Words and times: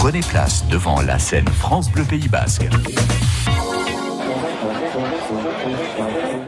Prenez 0.00 0.20
place 0.20 0.66
devant 0.68 1.02
la 1.02 1.18
scène 1.18 1.46
France 1.46 1.90
Bleu 1.90 2.04
Pays 2.04 2.26
Basque. 2.26 2.66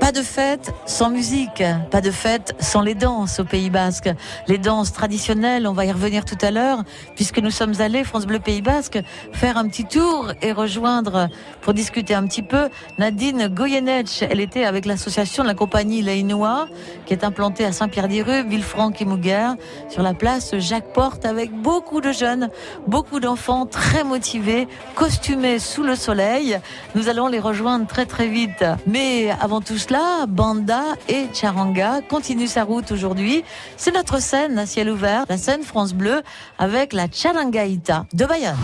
Pas 0.01 0.11
de 0.11 0.23
fête 0.23 0.75
sans 0.85 1.11
musique, 1.11 1.63
pas 1.91 2.01
de 2.01 2.11
fête 2.11 2.55
sans 2.59 2.81
les 2.81 2.95
danses 2.95 3.39
au 3.39 3.45
Pays 3.45 3.71
Basque. 3.71 4.11
Les 4.49 4.59
danses 4.59 4.93
traditionnelles, 4.93 5.67
on 5.67 5.73
va 5.73 5.85
y 5.85 5.93
revenir 5.93 6.25
tout 6.25 6.37
à 6.43 6.51
l'heure, 6.51 6.83
puisque 7.15 7.39
nous 7.39 7.51
sommes 7.51 7.81
allés, 7.81 8.03
France 8.03 8.27
Bleu 8.27 8.41
Pays 8.41 8.63
Basque, 8.63 8.99
faire 9.33 9.57
un 9.57 9.69
petit 9.69 9.85
tour 9.85 10.33
et 10.43 10.53
rejoindre, 10.53 11.29
pour 11.61 11.73
discuter 11.73 12.15
un 12.15 12.27
petit 12.27 12.43
peu, 12.43 12.69
Nadine 12.99 13.49
Goyenech. 13.49 14.23
Elle 14.29 14.41
était 14.41 14.65
avec 14.65 14.87
l'association 14.87 15.45
de 15.45 15.49
la 15.49 15.55
compagnie 15.55 16.03
Leinoa, 16.03 16.67
qui 17.07 17.15
est 17.15 17.25
implantée 17.25 17.65
à 17.65 17.73
Saint-Pierre-des-Rues, 17.73 18.49
Villefranc 18.49 18.93
et 18.99 19.05
Mouguer, 19.05 19.53
sur 19.89 20.03
la 20.03 20.15
place 20.15 20.57
Jacques 20.59 20.93
Porte, 20.93 21.25
avec 21.25 21.53
beaucoup 21.53 22.01
de 22.01 22.13
jeunes, 22.13 22.51
beaucoup 22.87 23.21
d'enfants 23.21 23.67
très 23.67 24.03
motivés, 24.03 24.67
costumés 24.97 25.61
sous 25.61 25.85
le 25.85 25.95
soleil. 25.95 26.59
Nous 26.97 27.09
allons 27.09 27.29
les 27.29 27.41
rejoindre 27.41 27.87
très 27.87 28.07
très 28.07 28.27
vite. 28.27 28.65
Mais 28.87 29.31
avant 29.41 29.61
tout 29.61 29.79
cela, 29.79 30.27
Banda 30.27 30.83
et 31.09 31.27
Charanga 31.33 32.01
continue 32.09 32.47
sa 32.47 32.65
route 32.65 32.91
aujourd'hui. 32.93 33.45
C'est 33.77 33.95
notre 33.95 34.21
scène 34.21 34.59
à 34.59 34.67
ciel 34.67 34.91
ouvert, 34.91 35.25
la 35.29 35.39
scène 35.39 35.63
France 35.63 35.95
Bleu, 35.95 36.23
avec 36.59 36.93
la 36.93 37.07
Charangaïta 37.11 38.07
de 38.13 38.25
Bayonne. 38.25 38.57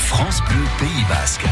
France 0.00 0.40
Bleu 0.48 0.64
Pays 0.78 1.04
Basque. 1.08 1.46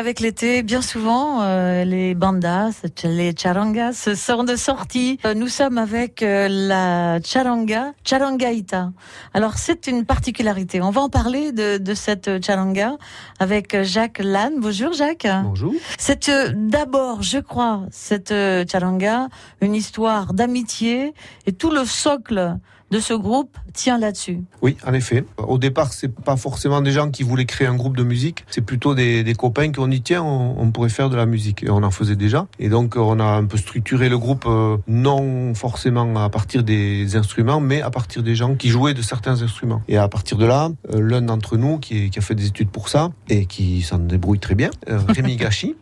Avec 0.00 0.20
l'été, 0.20 0.62
bien 0.62 0.80
souvent, 0.80 1.42
euh, 1.42 1.84
les 1.84 2.14
bandas, 2.14 2.70
les 3.04 3.34
charangas 3.36 4.14
sont 4.14 4.44
de 4.44 4.56
sortie. 4.56 5.18
Euh, 5.26 5.34
nous 5.34 5.48
sommes 5.48 5.76
avec 5.76 6.22
euh, 6.22 6.48
la 6.48 7.20
charanga, 7.22 7.92
charangaita. 8.02 8.92
Alors 9.34 9.58
c'est 9.58 9.88
une 9.88 10.06
particularité. 10.06 10.80
On 10.80 10.88
va 10.88 11.02
en 11.02 11.10
parler 11.10 11.52
de, 11.52 11.76
de 11.76 11.92
cette 11.92 12.42
charanga 12.42 12.96
avec 13.40 13.82
Jacques 13.82 14.20
Lannes. 14.20 14.54
Bonjour 14.56 14.94
Jacques. 14.94 15.28
Bonjour. 15.42 15.74
C'est 15.98 16.30
d'abord, 16.54 17.20
je 17.22 17.38
crois, 17.38 17.82
cette 17.90 18.32
charanga, 18.72 19.28
une 19.60 19.74
histoire 19.74 20.32
d'amitié 20.32 21.12
et 21.46 21.52
tout 21.52 21.70
le 21.70 21.84
socle 21.84 22.56
de 22.90 22.98
ce 22.98 23.14
groupe 23.14 23.56
tient 23.72 23.98
là-dessus. 23.98 24.40
Oui, 24.62 24.76
en 24.86 24.92
effet. 24.94 25.24
Au 25.36 25.58
départ, 25.58 25.92
c'est 25.92 26.12
pas 26.12 26.36
forcément 26.36 26.80
des 26.80 26.90
gens 26.90 27.10
qui 27.10 27.22
voulaient 27.22 27.44
créer 27.44 27.68
un 27.68 27.76
groupe 27.76 27.96
de 27.96 28.02
musique, 28.02 28.44
c'est 28.50 28.60
plutôt 28.60 28.94
des, 28.94 29.22
des, 29.22 29.34
copains 29.34 29.70
qui 29.70 29.78
ont 29.78 29.86
dit 29.86 30.02
tiens, 30.02 30.22
on, 30.22 30.70
pourrait 30.70 30.88
faire 30.88 31.10
de 31.10 31.16
la 31.16 31.26
musique. 31.26 31.62
Et 31.62 31.70
on 31.70 31.82
en 31.82 31.90
faisait 31.90 32.16
déjà. 32.16 32.46
Et 32.58 32.68
donc, 32.68 32.96
on 32.96 33.18
a 33.20 33.24
un 33.24 33.44
peu 33.44 33.56
structuré 33.56 34.08
le 34.08 34.18
groupe, 34.18 34.44
euh, 34.46 34.76
non 34.88 35.54
forcément 35.54 36.16
à 36.16 36.28
partir 36.30 36.62
des 36.62 37.16
instruments, 37.16 37.60
mais 37.60 37.80
à 37.80 37.90
partir 37.90 38.22
des 38.22 38.34
gens 38.34 38.54
qui 38.54 38.68
jouaient 38.68 38.94
de 38.94 39.02
certains 39.02 39.42
instruments. 39.42 39.82
Et 39.88 39.96
à 39.96 40.08
partir 40.08 40.36
de 40.36 40.46
là, 40.46 40.70
euh, 40.92 41.00
l'un 41.00 41.22
d'entre 41.22 41.56
nous, 41.56 41.78
qui, 41.78 42.10
qui, 42.10 42.18
a 42.18 42.22
fait 42.22 42.34
des 42.34 42.46
études 42.46 42.70
pour 42.70 42.88
ça, 42.88 43.10
et 43.28 43.46
qui 43.46 43.82
s'en 43.82 43.98
débrouille 43.98 44.40
très 44.40 44.54
bien, 44.54 44.70
euh, 44.88 44.98
Rémi 45.08 45.36
Gachi, 45.40 45.76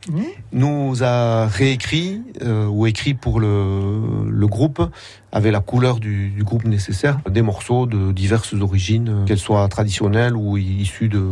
nous 0.52 1.02
a 1.02 1.46
réécrit 1.46 2.22
ou 2.69 2.87
écrit 2.87 3.14
pour 3.14 3.40
le, 3.40 4.28
le 4.28 4.46
groupe 4.46 4.82
avec 5.32 5.52
la 5.52 5.60
couleur 5.60 6.00
du, 6.00 6.32
groupe 6.40 6.64
nécessaire, 6.64 7.19
des 7.28 7.42
morceaux 7.42 7.86
de 7.86 8.12
diverses 8.12 8.54
origines, 8.54 9.25
qu'elles 9.26 9.38
soient 9.38 9.66
traditionnelles 9.69 10.36
ou 10.36 10.56
issues 10.56 11.08
de 11.08 11.22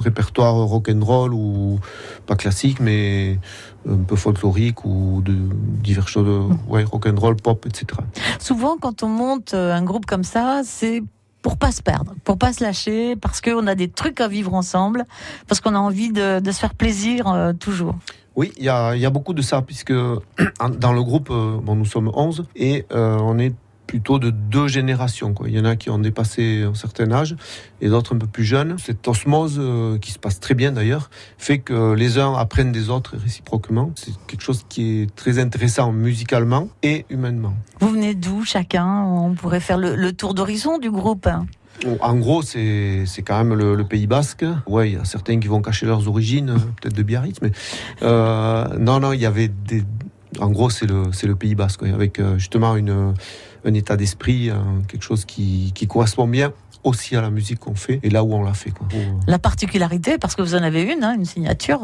répertoires 0.00 0.54
rock 0.54 0.90
and 0.92 1.04
roll 1.04 1.32
ou 1.34 1.78
pas 2.26 2.36
classiques, 2.36 2.80
mais 2.80 3.38
un 3.88 3.96
peu 3.96 4.16
folklorique 4.16 4.84
ou 4.84 5.22
de 5.24 5.34
diverses 5.82 6.08
choses, 6.08 6.50
ouais, 6.68 6.84
rock 6.84 7.06
and 7.06 7.18
roll, 7.18 7.36
pop, 7.36 7.66
etc. 7.66 7.86
Souvent, 8.38 8.76
quand 8.80 9.02
on 9.02 9.08
monte 9.08 9.54
un 9.54 9.82
groupe 9.82 10.06
comme 10.06 10.24
ça, 10.24 10.62
c'est 10.64 11.02
pour 11.44 11.58
pas 11.58 11.72
se 11.72 11.82
perdre, 11.82 12.14
pour 12.24 12.38
pas 12.38 12.54
se 12.54 12.64
lâcher, 12.64 13.16
parce 13.16 13.42
qu'on 13.42 13.66
a 13.66 13.74
des 13.74 13.88
trucs 13.88 14.22
à 14.22 14.28
vivre 14.28 14.54
ensemble, 14.54 15.04
parce 15.46 15.60
qu'on 15.60 15.74
a 15.74 15.78
envie 15.78 16.10
de, 16.10 16.40
se 16.42 16.58
faire 16.58 16.74
plaisir 16.74 17.28
euh, 17.28 17.52
toujours. 17.52 17.94
Oui, 18.36 18.52
il 18.56 18.64
y 18.64 18.68
a, 18.68 19.10
beaucoup 19.10 19.34
de 19.34 19.42
ça, 19.42 19.62
puisque 19.62 19.92
dans 20.78 20.92
le 20.92 21.02
groupe, 21.02 21.28
euh, 21.30 21.58
bon, 21.62 21.76
nous 21.76 21.84
sommes 21.84 22.10
11, 22.12 22.44
et 22.56 22.84
euh, 22.92 23.16
on 23.20 23.38
est 23.38 23.54
plutôt 23.86 24.18
de 24.18 24.30
deux 24.30 24.66
générations. 24.66 25.34
Il 25.46 25.52
y 25.52 25.60
en 25.60 25.64
a 25.64 25.76
qui 25.76 25.90
ont 25.90 25.98
dépassé 25.98 26.62
un 26.62 26.74
certain 26.74 27.12
âge 27.12 27.36
et 27.80 27.88
d'autres 27.88 28.14
un 28.14 28.18
peu 28.18 28.26
plus 28.26 28.42
jeunes. 28.42 28.76
Cette 28.78 29.06
osmose, 29.06 29.56
euh, 29.58 29.98
qui 29.98 30.10
se 30.10 30.18
passe 30.18 30.40
très 30.40 30.54
bien 30.54 30.72
d'ailleurs, 30.72 31.10
fait 31.38 31.58
que 31.58 31.92
les 31.92 32.18
uns 32.18 32.34
apprennent 32.34 32.72
des 32.72 32.88
autres 32.88 33.16
réciproquement. 33.16 33.92
C'est 33.94 34.12
quelque 34.26 34.40
chose 34.40 34.64
qui 34.68 35.02
est 35.02 35.14
très 35.14 35.38
intéressant 35.38 35.92
musicalement 35.92 36.68
et 36.82 37.04
humainement. 37.10 37.54
Vous 37.80 37.90
venez 37.90 38.14
d'où 38.14 38.42
chacun? 38.44 39.04
On 39.04 39.34
pourrait 39.34 39.60
faire 39.60 39.78
le, 39.78 39.94
le 39.94 40.12
tour 40.12 40.34
d'horizon 40.34 40.78
du 40.78 40.90
groupe 40.90 41.28
en 42.00 42.16
gros, 42.16 42.42
c'est 42.42 43.04
quand 43.24 43.38
même 43.38 43.54
le, 43.54 43.74
le, 43.74 43.84
Pays 43.84 44.06
Basque. 44.06 44.44
Ouais, 44.66 44.90
il 44.90 44.94
y 44.94 44.98
a 44.98 45.04
certains 45.04 45.38
qui 45.38 45.48
vont 45.48 45.60
cacher 45.60 45.86
leurs 45.86 46.08
origines, 46.08 46.50
euh, 46.50 46.58
peut-être 46.80 46.94
de 46.94 47.02
Biarritz, 47.02 47.38
mais 47.42 47.52
euh, 48.02 48.64
non, 48.78 49.00
non, 49.00 49.12
il 49.12 49.20
y 49.20 49.26
avait 49.26 49.48
des. 49.48 49.84
En 50.40 50.50
gros, 50.50 50.70
c'est 50.70 50.86
le, 50.86 51.04
le 51.22 51.36
Pays 51.36 51.54
Basque, 51.54 51.82
avec 51.84 52.18
euh, 52.18 52.38
justement 52.38 52.76
une, 52.76 53.14
un 53.64 53.74
état 53.74 53.96
d'esprit, 53.96 54.50
quelque 54.88 55.02
chose 55.02 55.24
qui, 55.24 55.72
qui 55.74 55.86
correspond 55.86 56.26
bien 56.26 56.52
aussi 56.82 57.16
à 57.16 57.22
la 57.22 57.30
musique 57.30 57.60
qu'on 57.60 57.74
fait 57.74 57.98
et 58.02 58.10
là 58.10 58.22
où 58.22 58.34
on 58.34 58.42
l'a 58.42 58.52
fait. 58.52 58.70
Quoi. 58.70 58.86
La 59.26 59.38
particularité, 59.38 60.18
parce 60.18 60.34
que 60.34 60.42
vous 60.42 60.54
en 60.54 60.62
avez 60.62 60.82
une, 60.82 61.02
hein, 61.02 61.14
une 61.16 61.24
signature, 61.24 61.80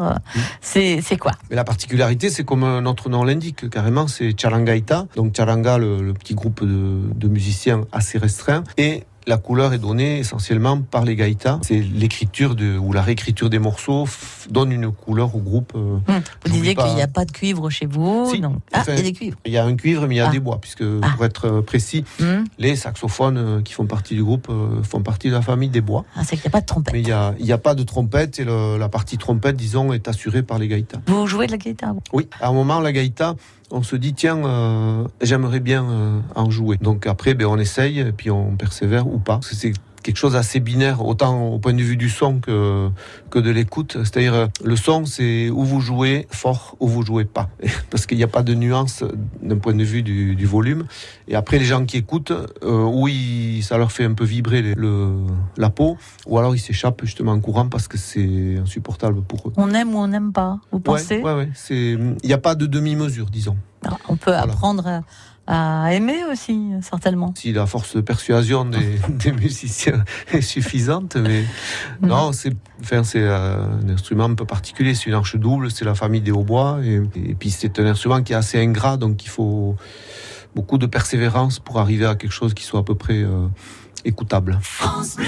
c'est 0.61 1.01
quoi? 1.19 1.33
Mais 1.49 1.57
La 1.57 1.65
particularité, 1.65 2.29
c'est 2.29 2.45
comme 2.45 2.81
notre 2.81 3.09
nom 3.09 3.25
l'indique, 3.25 3.71
carrément, 3.71 4.09
c'est 4.09 4.39
Charangaita. 4.39 5.07
Donc 5.17 5.35
Charanga, 5.35 5.79
le, 5.79 6.03
le 6.03 6.13
petit 6.13 6.35
groupe 6.35 6.65
de, 6.65 7.01
de, 7.15 7.29
musiciens 7.29 7.87
assez 7.93 8.19
restreint. 8.19 8.63
Et 8.77 9.05
la 9.27 9.37
couleur 9.37 9.73
est 9.73 9.79
donnée 9.79 10.19
essentiellement 10.19 10.81
par 10.81 11.05
les 11.05 11.17
gaïtas. 11.17 11.59
C'est 11.63 11.81
l'écriture 11.81 12.55
de, 12.55 12.79
ou 12.79 12.93
la 12.93 13.03
réécriture 13.03 13.51
des 13.51 13.59
morceaux 13.59 14.07
donne 14.51 14.73
une 14.73 14.91
couleur 14.91 15.35
au 15.35 15.39
groupe. 15.39 15.73
Euh, 15.75 15.99
hum. 16.09 16.23
Vous 16.45 16.53
disiez 16.53 16.75
qu'il 16.75 16.95
n'y 16.95 17.03
a 17.03 17.09
pas 17.09 17.25
de 17.25 17.33
cuivre 17.33 17.71
chez 17.71 17.87
vous. 17.87 18.31
Ah, 18.73 18.83
il 18.89 18.95
y 18.95 18.99
a 18.99 19.03
des 19.03 19.13
cuivres. 19.13 19.37
Il 19.45 19.53
y 19.53 19.59
a 19.59 19.65
un 19.65 19.77
cuivre, 19.77 20.07
mais 20.07 20.17
il 20.17 20.19
y 20.19 20.21
a 20.21 20.29
ah. 20.29 20.33
des 20.33 20.41
bois, 20.41 20.59
puisque 20.61 20.83
ah. 20.83 21.09
pour 21.15 21.25
être 21.25 21.47
euh, 21.47 21.63
précis, 21.63 22.05
hum. 22.21 22.45
les 22.59 22.77
saxophones 22.77 23.39
euh, 23.39 23.63
qui 23.63 23.73
font 23.73 23.87
partie 23.87 24.15
du 24.15 24.25
groupe 24.25 24.51
font 24.83 25.03
partie 25.03 25.29
de 25.29 25.35
la 25.35 25.43
famille 25.43 25.69
des 25.69 25.81
bois. 25.81 26.05
Ah, 26.17 26.23
c'est 26.25 26.37
qu'il 26.37 26.45
n'y 26.45 26.49
a 26.49 26.51
pas 26.51 26.61
de 26.61 26.67
trompette. 26.67 26.95
Mais 26.95 27.01
il 27.01 27.07
n'y 27.07 27.53
a, 27.53 27.55
a, 27.55 27.59
pas 27.59 27.75
de 27.75 27.83
trompette 27.83 28.39
et 28.39 28.45
la 28.45 28.89
partie 28.89 29.19
trompette, 29.19 29.57
disons, 29.57 29.93
est 29.93 30.09
assurée 30.09 30.43
par 30.43 30.59
les 30.59 30.69
gaïtas. 30.69 31.01
Vous 31.07 31.27
jouez 31.27 31.47
de 31.47 31.53
la 31.53 31.59
gaïta 31.59 31.95
Oui, 32.13 32.29
à 32.41 32.49
un 32.49 32.53
moment, 32.53 32.81
la 32.81 32.93
gaïta, 32.93 33.35
on 33.71 33.83
se 33.83 33.97
dit 33.97 34.15
tiens, 34.15 34.45
euh, 34.45 35.05
j'aimerais 35.21 35.61
bien 35.61 35.85
euh, 35.85 36.21
en 36.35 36.51
jouer. 36.51 36.77
Donc 36.81 37.07
après, 37.07 37.35
ben, 37.35 37.47
on 37.47 37.59
essaye 37.59 38.13
puis 38.17 38.31
on 38.31 38.57
persévère 38.57 39.07
ou 39.07 39.19
pas. 39.19 39.41
Quelque 40.03 40.17
chose 40.17 40.33
d'assez 40.33 40.61
binaire, 40.61 41.05
autant 41.05 41.49
au 41.49 41.59
point 41.59 41.73
de 41.73 41.83
vue 41.83 41.97
du 41.97 42.09
son 42.09 42.41
que, 42.41 42.89
que 43.31 43.39
de 43.39 43.51
l'écoute. 43.51 43.99
C'est-à-dire, 43.99 44.49
le 44.63 44.77
son, 44.77 45.05
c'est 45.05 45.51
où 45.51 45.65
vous 45.65 45.81
jouez 45.81 46.27
fort, 46.31 46.77
ou 46.81 46.89
vous 46.89 47.03
jouez 47.03 47.25
pas. 47.25 47.49
Parce 47.91 48.07
qu'il 48.07 48.17
n'y 48.19 48.25
a 48.25 48.29
pas 48.29 48.43
de 48.43 48.55
nuance 48.55 49.05
d'un 49.43 49.59
point 49.59 49.75
de 49.75 49.85
vue 49.85 50.03
du, 50.03 50.35
du, 50.37 50.47
volume. 50.47 50.87
Et 51.29 51.35
après, 51.35 51.59
les 51.59 51.65
gens 51.65 51.85
qui 51.85 51.97
écoutent, 51.97 52.33
euh, 52.33 52.85
oui, 52.85 53.61
ça 53.63 53.79
leur 53.79 53.93
fait 53.93 54.05
un 54.05 54.15
peu 54.15 54.25
vibrer 54.25 54.63
le, 54.63 55.17
la 55.57 55.71
peau, 55.71 55.97
ou 56.27 56.39
alors 56.39 56.55
ils 56.55 56.61
s'échappent 56.61 57.03
justement 57.05 57.33
en 57.33 57.41
courant 57.41 57.69
parce 57.69 57.89
que 57.89 57.99
c'est 57.99 58.57
insupportable 58.57 59.23
pour 59.23 59.49
eux. 59.49 59.53
On 59.57 59.73
aime 59.73 59.95
ou 59.95 59.99
on 59.99 60.09
n'aime 60.09 60.33
pas, 60.33 60.59
vous 60.73 60.81
pensez? 60.81 61.21
Ouais, 61.21 61.35
ouais, 61.35 61.49
Il 61.71 62.17
n'y 62.25 62.33
a 62.33 62.39
pas 62.39 62.55
de 62.55 62.67
demi-mesure, 62.67 63.27
disons. 63.27 63.57
On 64.09 64.17
peut 64.17 64.35
apprendre 64.35 65.03
à 65.53 65.93
aimer 65.93 66.25
aussi, 66.31 66.71
certainement. 66.81 67.35
Si 67.37 67.53
la 67.53 67.67
force 67.67 67.97
de 67.97 68.01
persuasion 68.01 68.65
des, 68.65 69.33
musiciens 69.33 70.05
est 70.33 70.43
suffisante, 70.43 71.17
mais 71.17 71.45
non, 72.01 72.31
c'est 72.33 72.53
enfin, 72.81 73.03
c'est 73.03 73.23
euh, 73.23 73.57
un 73.83 73.89
instrument 73.89 74.25
un 74.25 74.35
peu 74.35 74.45
particulier. 74.45 74.95
C'est 74.95 75.07
une 75.07 75.15
arche 75.15 75.35
double, 75.37 75.73
c'est 75.73 75.85
la 75.85 75.97
famille 75.97 76.21
des 76.21 76.31
hautbois, 76.31 76.79
et, 76.85 77.03
et 77.17 77.35
puis 77.35 77.51
c'est 77.51 77.81
un 77.81 77.87
instrument 77.87 78.23
qui 78.23 78.33
est 78.33 78.37
assez 78.37 78.61
ingrat, 78.61 78.97
donc 78.97 79.25
il 79.25 79.29
faut 79.29 79.75
beaucoup 80.55 80.79
de 80.79 80.87
persévérance 80.87 81.59
pour 81.59 81.81
arriver 81.81 82.07
à 82.07 82.15
quelque 82.15 82.33
chose 82.33 82.55
qui 82.55 82.63
soit 82.63 82.81
à 82.81 82.85
peu 82.85 82.95
près 82.95 83.23
euh, 83.23 83.49
écoutable. 84.05 84.57
France 84.63 85.17
Bleu. 85.17 85.27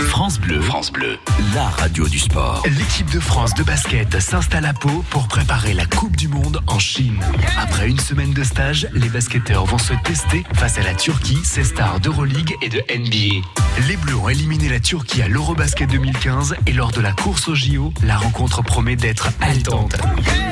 France 0.00 0.40
Bleu. 0.40 0.60
France 0.60 0.92
Bleu. 0.92 1.16
La 1.54 1.68
radio 1.68 2.08
du 2.08 2.18
sport. 2.18 2.62
L'équipe 2.66 3.10
de 3.12 3.20
France 3.20 3.54
de 3.54 3.62
basket 3.62 4.20
s'installe 4.20 4.66
à 4.66 4.72
Pau 4.72 5.04
pour 5.10 5.28
préparer 5.28 5.74
la 5.74 5.86
Coupe 5.86 6.16
du 6.16 6.28
Monde 6.28 6.60
en 6.66 6.78
Chine. 6.78 7.20
Après 7.56 7.88
une 7.88 7.98
semaine 7.98 8.32
de 8.32 8.42
stage, 8.42 8.88
les 8.92 9.08
basketteurs 9.08 9.64
vont 9.64 9.78
se 9.78 9.94
tester 10.04 10.44
face 10.54 10.78
à 10.78 10.82
la 10.82 10.94
Turquie, 10.94 11.38
ses 11.44 11.64
stars 11.64 12.00
d'Euroleague 12.00 12.54
et 12.62 12.68
de 12.68 12.82
NBA. 12.90 13.46
Les 13.86 13.96
Bleus 13.96 14.16
ont 14.16 14.28
éliminé 14.28 14.68
la 14.68 14.80
Turquie 14.80 15.22
à 15.22 15.28
l'Eurobasket 15.28 15.88
2015 15.88 16.56
et 16.66 16.72
lors 16.72 16.90
de 16.90 17.00
la 17.00 17.12
course 17.12 17.46
au 17.48 17.54
JO, 17.54 17.92
la 18.02 18.16
rencontre 18.16 18.62
promet 18.62 18.96
d'être 18.96 19.28
haletante. 19.40 19.96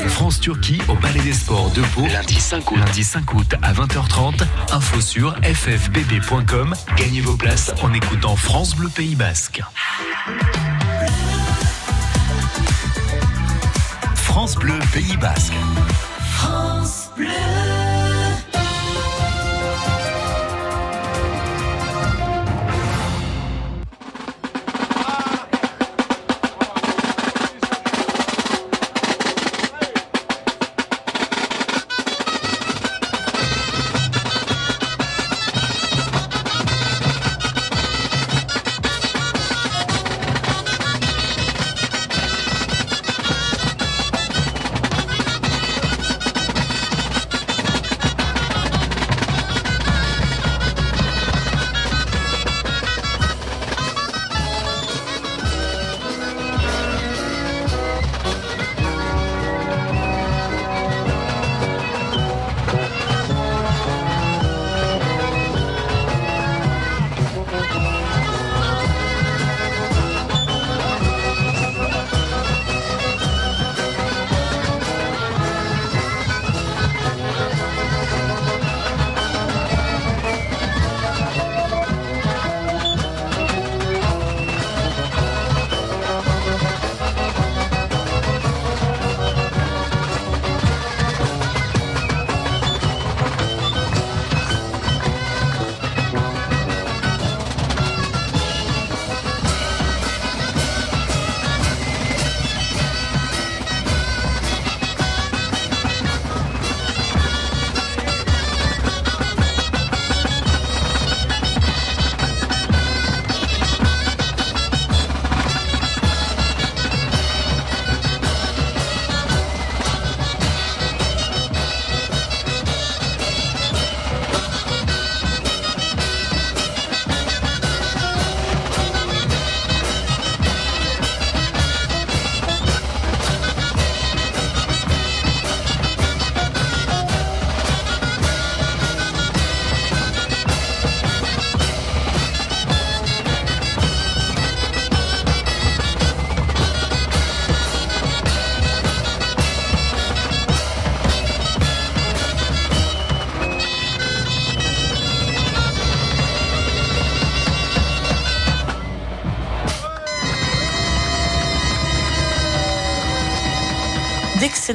France-Turquie 0.09 0.81
au 0.87 0.95
Palais 0.95 1.21
des 1.21 1.33
Sports 1.33 1.71
de 1.71 1.83
Pau, 1.83 2.07
lundi 2.07 2.35
5 2.35 2.71
août, 2.71 2.79
lundi 2.79 3.03
5 3.03 3.35
août 3.35 3.55
à 3.63 3.73
20h30. 3.73 4.43
Info 4.71 5.01
sur 5.01 5.35
ffbb.com. 5.43 6.75
Gagnez 6.97 7.21
vos 7.21 7.37
places 7.37 7.73
en 7.83 7.93
écoutant 7.93 8.37
France 8.37 8.77
Bleu 8.77 8.89
Pays 8.91 9.17
Basque. 9.17 9.61
France 14.15 14.55
Bleu 14.55 14.79
Pays 14.93 15.17
Basque. 15.17 15.55
France 16.37 17.11
Bleu. 17.17 17.27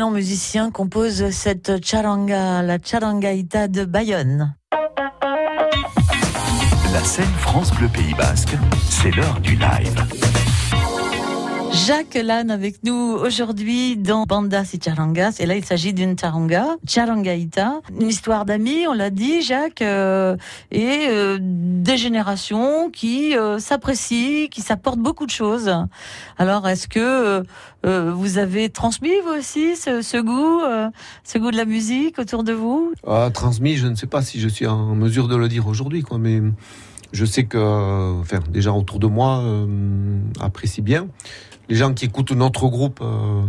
Excellent 0.02 0.16
musicien 0.16 0.72
compose 0.72 1.30
cette 1.30 1.86
charanga, 1.86 2.64
la 2.64 2.80
charangaïta 2.80 3.68
de 3.68 3.86
Bayonne. 3.86 4.56
La 6.92 7.04
scène 7.04 7.32
France 7.38 7.72
Bleu 7.76 7.88
Pays 7.88 8.16
Basque, 8.16 8.58
c'est 8.90 9.12
l'heure 9.16 9.40
du 9.42 9.56
live. 9.58 10.21
Jacques 11.88 12.14
Lannes 12.14 12.52
avec 12.52 12.84
nous 12.84 12.94
aujourd'hui 12.94 13.98
dans 13.98 14.26
Banda 14.26 14.64
si 14.64 14.80
Charangas. 14.80 15.38
Et 15.40 15.48
là, 15.48 15.56
il 15.56 15.66
s'agit 15.66 15.94
d'une 15.94 16.18
charanga, 16.18 16.76
Charangaïta. 16.88 17.82
Une 18.00 18.08
histoire 18.08 18.46
d'amis, 18.46 18.86
on 18.88 18.94
l'a 18.94 19.10
dit, 19.10 19.42
Jacques, 19.42 19.82
euh, 19.82 20.38
et 20.72 21.08
euh, 21.10 21.40
des 21.42 21.98
générations 21.98 22.92
qui 22.92 23.36
euh, 23.36 23.58
s'apprécient, 23.58 24.48
qui 24.50 24.62
s'apportent 24.62 25.00
beaucoup 25.00 25.26
de 25.26 25.32
choses. 25.32 25.72
Alors, 26.38 26.68
est-ce 26.68 26.88
que 26.88 27.44
vous 27.84 28.38
avez 28.38 28.70
transmis, 28.70 29.20
vous 29.26 29.40
aussi, 29.40 29.76
ce, 29.76 30.04
ce 30.04 30.18
goût, 30.18 30.62
ce 31.24 31.40
goût 31.40 31.50
de 31.50 31.58
la 31.58 31.66
musique 31.66 32.20
autour 32.20 32.44
de 32.44 32.54
vous? 32.54 32.94
Ah, 33.08 33.32
Transmis, 33.34 33.78
je 33.78 33.88
ne 33.88 33.96
sais 33.96 34.08
pas 34.08 34.22
si 34.22 34.40
je 34.40 34.48
suis 34.48 34.68
en 34.68 34.94
mesure 34.94 35.28
de 35.28 35.36
le 35.36 35.48
dire 35.48 35.66
aujourd'hui, 35.66 36.04
quoi, 36.04 36.20
mais 36.20 36.42
je 37.12 37.26
sais 37.26 37.46
que, 37.46 38.20
enfin, 38.22 38.40
déjà 38.50 38.72
autour 38.72 39.00
de 39.00 39.08
moi, 39.08 39.44
apprécient 40.40 40.84
bien 40.84 41.08
les 41.72 41.78
gens 41.78 41.94
qui 41.94 42.04
écoutent 42.04 42.34
notre 42.34 42.68
groupe 42.68 43.00
euh, 43.02 43.44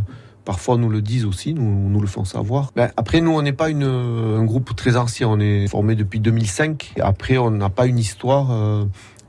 parfois 0.45 0.77
nous 0.77 0.89
le 0.89 1.03
disent 1.03 1.25
aussi, 1.25 1.55
nous, 1.55 2.01
le 2.01 2.07
font 2.07 2.25
savoir. 2.25 2.71
Ben, 2.77 2.91
après, 2.97 3.21
nous, 3.21 3.33
on 3.33 3.43
n'est 3.43 3.53
pas 3.53 3.69
un 3.69 4.45
groupe 4.45 4.77
très 4.77 4.97
ancien, 4.97 5.29
on 5.29 5.41
est 5.41 5.67
formé 5.67 5.97
depuis 5.97 6.21
2005. 6.21 6.95
Après, 7.01 7.37
on 7.37 7.51
n'a 7.51 7.69
pas 7.69 7.87
une 7.87 7.99
histoire. 7.99 8.53
Euh, 8.53 8.85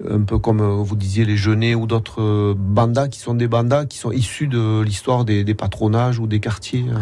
un 0.10 0.22
peu 0.22 0.40
comme 0.40 0.62
euh, 0.62 0.84
vous 0.84 0.96
disiez 0.96 1.26
les 1.26 1.38
Genêts 1.38 1.76
ou 1.76 1.86
d'autres 1.86 2.22
euh, 2.22 2.56
bandas 2.58 3.08
qui 3.08 3.20
sont 3.20 3.34
des 3.34 3.48
bandas 3.48 3.86
qui 3.86 3.98
sont 3.98 4.12
issus 4.12 4.48
de 4.48 4.82
l'histoire 4.82 5.26
des, 5.26 5.44
des, 5.44 5.54
patronages 5.54 6.20
ou 6.20 6.28
des 6.28 6.40
quartiers 6.40 6.86
euh, 6.90 7.00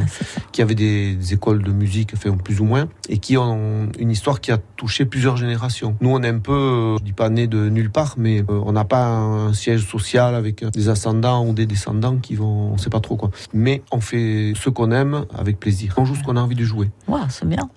qui 0.51 0.61
avaient 0.61 0.75
des, 0.75 1.15
des, 1.15 1.33
écoles 1.33 1.63
de 1.63 1.71
musique, 1.71 2.11
enfin 2.13 2.35
plus 2.37 2.59
ou 2.59 2.65
moins, 2.65 2.87
et 3.09 3.17
qui 3.17 3.37
ont 3.37 3.89
une 3.97 4.11
histoire 4.11 4.41
qui 4.41 4.51
a 4.51 4.57
touché 4.57 5.05
plusieurs 5.05 5.37
générations. 5.37 5.95
Nous, 6.01 6.09
on 6.09 6.21
est 6.23 6.29
un 6.29 6.39
peu, 6.39 6.97
je 6.99 7.03
dis 7.03 7.13
pas 7.13 7.29
né 7.29 7.47
de 7.47 7.69
nulle 7.69 7.91
part, 7.91 8.15
mais 8.17 8.43
on 8.49 8.71
n'a 8.73 8.85
pas 8.85 9.07
un 9.07 9.53
siège 9.53 9.85
social 9.85 10.35
avec 10.35 10.65
des 10.65 10.89
ascendants 10.89 11.45
ou 11.47 11.53
des 11.53 11.65
descendants 11.65 12.17
qui 12.17 12.35
vont, 12.35 12.73
on 12.73 12.77
sait 12.77 12.89
pas 12.89 12.99
trop 12.99 13.15
quoi. 13.15 13.31
Mais 13.53 13.83
on 13.91 14.01
fait 14.01 14.53
ce 14.55 14.69
qu'on 14.69 14.91
aime 14.91 15.25
avec 15.37 15.59
plaisir. 15.59 15.93
On 15.97 16.05
joue 16.05 16.15
ce 16.15 16.23
qu'on 16.23 16.37
a 16.37 16.41
envie 16.41 16.55
de 16.55 16.65
jouer. 16.65 16.89
Wow, 17.07 17.19
c'est 17.29 17.47
bien. 17.47 17.69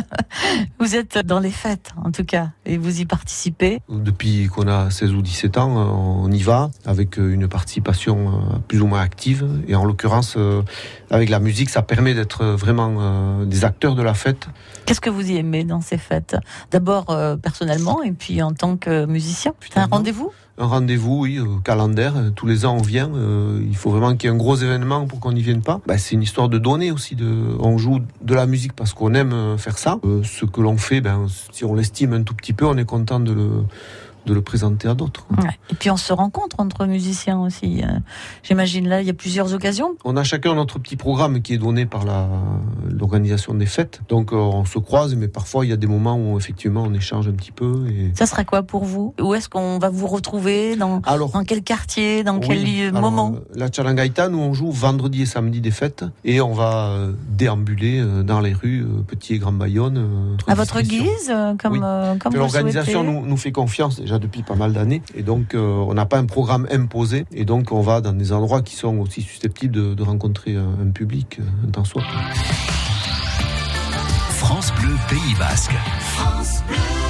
vous 0.78 0.96
êtes 0.96 1.18
dans 1.18 1.40
les 1.40 1.50
fêtes, 1.50 1.92
en 2.02 2.10
tout 2.10 2.24
cas, 2.24 2.50
et 2.66 2.76
vous 2.76 3.00
y 3.00 3.06
participez. 3.06 3.80
Depuis 3.88 4.41
qu'on 4.48 4.68
a 4.68 4.90
16 4.90 5.12
ou 5.14 5.22
17 5.22 5.58
ans, 5.58 5.70
on 6.22 6.30
y 6.30 6.42
va 6.42 6.70
avec 6.84 7.16
une 7.16 7.48
participation 7.48 8.28
euh, 8.28 8.58
plus 8.68 8.80
ou 8.80 8.86
moins 8.86 9.00
active. 9.00 9.46
Et 9.68 9.74
en 9.74 9.84
l'occurrence, 9.84 10.34
euh, 10.36 10.62
avec 11.10 11.28
la 11.28 11.40
musique, 11.40 11.70
ça 11.70 11.82
permet 11.82 12.14
d'être 12.14 12.44
vraiment 12.44 12.96
euh, 12.98 13.44
des 13.44 13.64
acteurs 13.64 13.94
de 13.94 14.02
la 14.02 14.14
fête. 14.14 14.48
Qu'est-ce 14.86 15.00
que 15.00 15.10
vous 15.10 15.30
y 15.30 15.36
aimez 15.36 15.64
dans 15.64 15.80
ces 15.80 15.98
fêtes? 15.98 16.36
D'abord 16.70 17.16
personnellement 17.40 18.02
et 18.02 18.12
puis 18.12 18.42
en 18.42 18.52
tant 18.52 18.76
que 18.76 19.06
musicien. 19.06 19.54
C'est 19.60 19.78
un 19.78 19.86
rendez-vous? 19.86 20.32
Un 20.58 20.66
rendez-vous, 20.66 21.20
oui, 21.20 21.40
calendaire. 21.64 22.14
Tous 22.34 22.46
les 22.46 22.66
ans, 22.66 22.76
on 22.76 22.82
vient. 22.82 23.10
il 23.60 23.76
faut 23.76 23.90
vraiment 23.90 24.14
qu'il 24.16 24.28
y 24.28 24.32
ait 24.32 24.34
un 24.34 24.38
gros 24.38 24.56
événement 24.56 25.06
pour 25.06 25.20
qu'on 25.20 25.32
n'y 25.32 25.42
vienne 25.42 25.62
pas. 25.62 25.80
Ben, 25.86 25.98
c'est 25.98 26.14
une 26.14 26.22
histoire 26.22 26.48
de 26.48 26.58
donner 26.58 26.90
aussi. 26.90 27.14
De, 27.14 27.56
on 27.60 27.78
joue 27.78 28.00
de 28.20 28.34
la 28.34 28.46
musique 28.46 28.72
parce 28.72 28.92
qu'on 28.92 29.14
aime 29.14 29.56
faire 29.56 29.78
ça. 29.78 29.98
ce 30.24 30.44
que 30.44 30.60
l'on 30.60 30.76
fait, 30.76 31.00
ben, 31.00 31.26
si 31.52 31.64
on 31.64 31.74
l'estime 31.74 32.12
un 32.12 32.22
tout 32.22 32.34
petit 32.34 32.52
peu, 32.52 32.66
on 32.66 32.76
est 32.76 32.84
content 32.84 33.20
de 33.20 33.32
le 33.32 33.50
de 34.26 34.34
le 34.34 34.42
présenter 34.42 34.88
à 34.88 34.94
d'autres. 34.94 35.26
Et 35.70 35.74
puis 35.74 35.90
on 35.90 35.96
se 35.96 36.12
rencontre 36.12 36.60
entre 36.60 36.86
musiciens 36.86 37.40
aussi. 37.40 37.82
Euh, 37.82 37.88
j'imagine 38.42 38.88
là, 38.88 39.00
il 39.00 39.06
y 39.06 39.10
a 39.10 39.14
plusieurs 39.14 39.52
occasions. 39.54 39.96
On 40.04 40.16
a 40.16 40.24
chacun 40.24 40.54
notre 40.54 40.78
petit 40.78 40.96
programme 40.96 41.42
qui 41.42 41.54
est 41.54 41.58
donné 41.58 41.86
par 41.86 42.04
l'organisation 42.88 43.54
des 43.54 43.66
fêtes. 43.66 44.00
Donc 44.08 44.32
euh, 44.32 44.36
on 44.36 44.64
se 44.64 44.78
croise, 44.78 45.14
mais 45.14 45.28
parfois 45.28 45.66
il 45.66 45.70
y 45.70 45.72
a 45.72 45.76
des 45.76 45.86
moments 45.86 46.16
où 46.16 46.38
effectivement 46.38 46.82
on 46.82 46.94
échange 46.94 47.28
un 47.28 47.32
petit 47.32 47.52
peu. 47.52 47.86
Et... 47.88 48.12
Ça 48.14 48.26
sera 48.26 48.44
quoi 48.44 48.62
pour 48.62 48.84
vous? 48.84 49.14
Où 49.20 49.34
est-ce 49.34 49.48
qu'on 49.48 49.78
va 49.78 49.88
vous 49.88 50.06
retrouver? 50.06 50.76
Dans, 50.76 51.00
dans 51.00 51.44
quel 51.44 51.62
quartier? 51.62 52.22
Dans 52.22 52.38
quel 52.38 52.92
moment 52.92 53.34
La 53.54 53.70
Chalangaïta, 53.70 54.28
nous 54.28 54.38
on 54.38 54.54
joue 54.54 54.70
vendredi 54.70 55.22
et 55.22 55.26
samedi 55.26 55.60
des 55.60 55.70
fêtes 55.70 56.04
et 56.24 56.40
on 56.40 56.52
va 56.52 56.90
euh, 56.90 57.12
déambuler 57.28 58.04
dans 58.24 58.40
les 58.40 58.52
rues, 58.52 58.86
petit 59.06 59.34
et 59.34 59.38
grand 59.38 59.52
Bayonne. 59.52 60.36
À 60.46 60.54
votre 60.54 60.80
guise, 60.80 61.32
comme, 61.60 61.72
oui. 61.72 62.18
comme 62.20 62.34
L'organisation 62.34 63.04
nous, 63.04 63.26
nous 63.26 63.36
fait 63.36 63.52
confiance 63.52 64.00
depuis 64.18 64.42
pas 64.42 64.54
mal 64.54 64.72
d'années. 64.72 65.02
Et 65.14 65.22
donc, 65.22 65.54
euh, 65.54 65.58
on 65.60 65.94
n'a 65.94 66.06
pas 66.06 66.18
un 66.18 66.26
programme 66.26 66.66
imposé. 66.70 67.24
Et 67.32 67.44
donc, 67.44 67.72
on 67.72 67.80
va 67.80 68.00
dans 68.00 68.12
des 68.12 68.32
endroits 68.32 68.62
qui 68.62 68.76
sont 68.76 68.98
aussi 68.98 69.22
susceptibles 69.22 69.94
de, 69.94 70.02
rencontrer 70.02 70.56
un, 70.56 70.90
public, 70.90 71.38
un 71.66 71.70
temps 71.70 71.84
soit. 71.84 72.02
France 74.30 74.72
Bleu 74.80 74.94
Pays 75.08 75.34
Basque. 75.38 75.74
France 76.00 76.62
Bleu. 76.68 77.01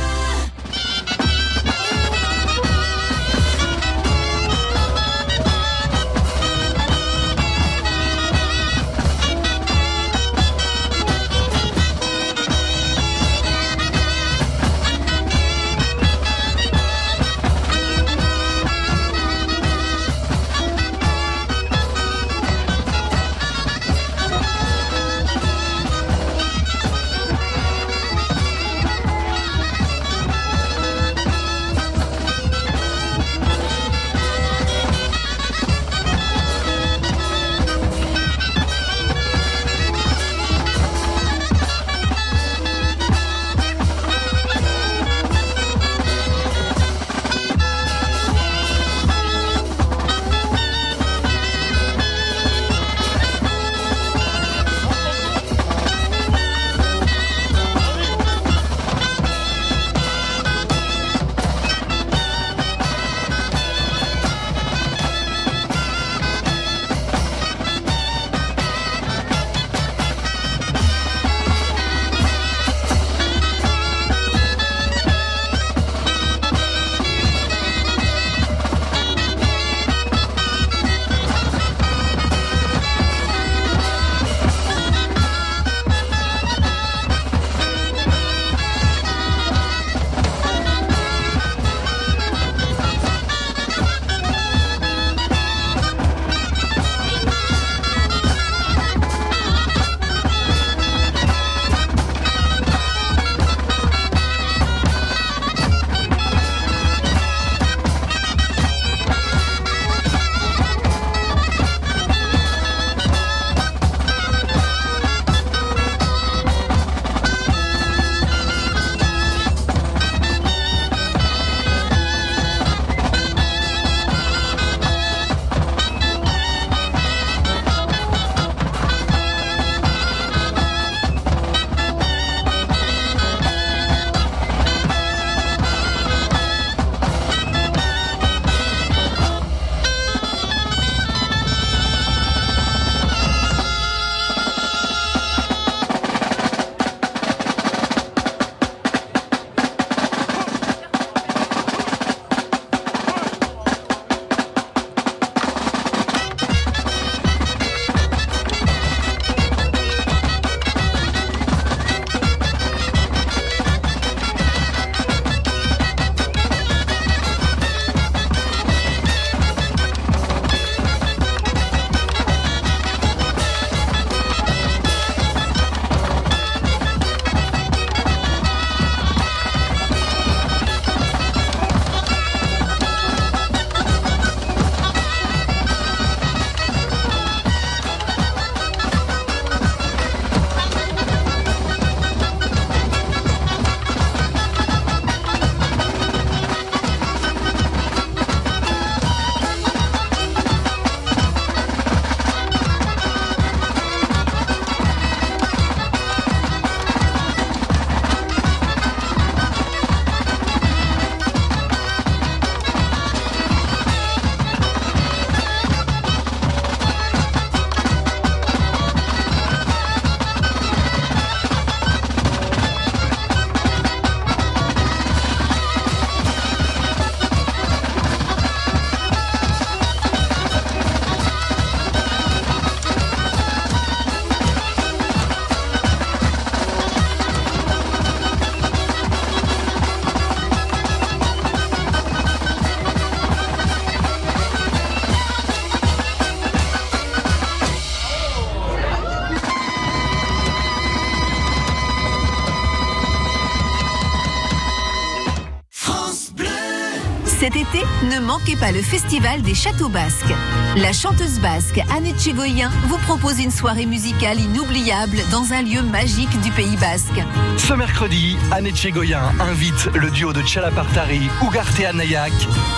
Cet 257.42 257.56
été, 257.56 257.82
ne 258.04 258.20
manquez 258.20 258.54
pas 258.54 258.70
le 258.70 258.80
Festival 258.80 259.42
des 259.42 259.56
Châteaux 259.56 259.88
Basques. 259.88 260.32
La 260.76 260.92
chanteuse 260.92 261.40
basque 261.40 261.80
Anne 261.92 262.16
Tchegoyen 262.16 262.70
vous 262.86 262.98
propose 262.98 263.40
une 263.40 263.50
soirée 263.50 263.84
musicale 263.84 264.38
inoubliable 264.38 265.16
dans 265.32 265.52
un 265.52 265.62
lieu 265.62 265.82
magique 265.82 266.40
du 266.42 266.52
Pays 266.52 266.76
Basque. 266.76 267.20
Ce 267.56 267.74
mercredi, 267.74 268.36
Anne 268.52 268.70
Tchegoyen 268.70 269.22
invite 269.40 269.86
le 269.92 270.12
duo 270.12 270.32
de 270.32 270.40
Tchalapartari, 270.40 271.22
Ugarte 271.42 271.92
Nayak 271.92 272.32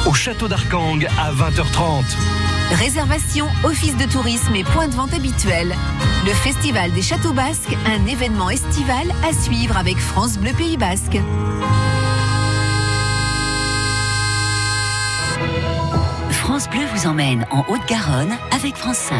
au 0.06 0.14
Château 0.14 0.48
d'Arkang 0.48 1.06
à 1.18 1.30
20h30. 1.30 2.04
Réservation, 2.70 3.46
office 3.64 3.98
de 3.98 4.10
tourisme 4.10 4.54
et 4.56 4.64
point 4.64 4.88
de 4.88 4.94
vente 4.94 5.12
habituel. 5.12 5.74
Le 6.24 6.32
Festival 6.32 6.90
des 6.92 7.02
Châteaux 7.02 7.34
Basques, 7.34 7.76
un 7.84 8.06
événement 8.06 8.48
estival 8.48 9.12
à 9.28 9.34
suivre 9.34 9.76
avec 9.76 9.98
France 9.98 10.38
Bleu 10.38 10.54
Pays 10.54 10.78
Basque. 10.78 11.18
France 16.44 16.68
Bleu 16.68 16.82
vous 16.94 17.06
emmène 17.06 17.46
en 17.50 17.64
Haute-Garonne 17.68 18.36
avec 18.54 18.76
France 18.76 18.98
5. 18.98 19.16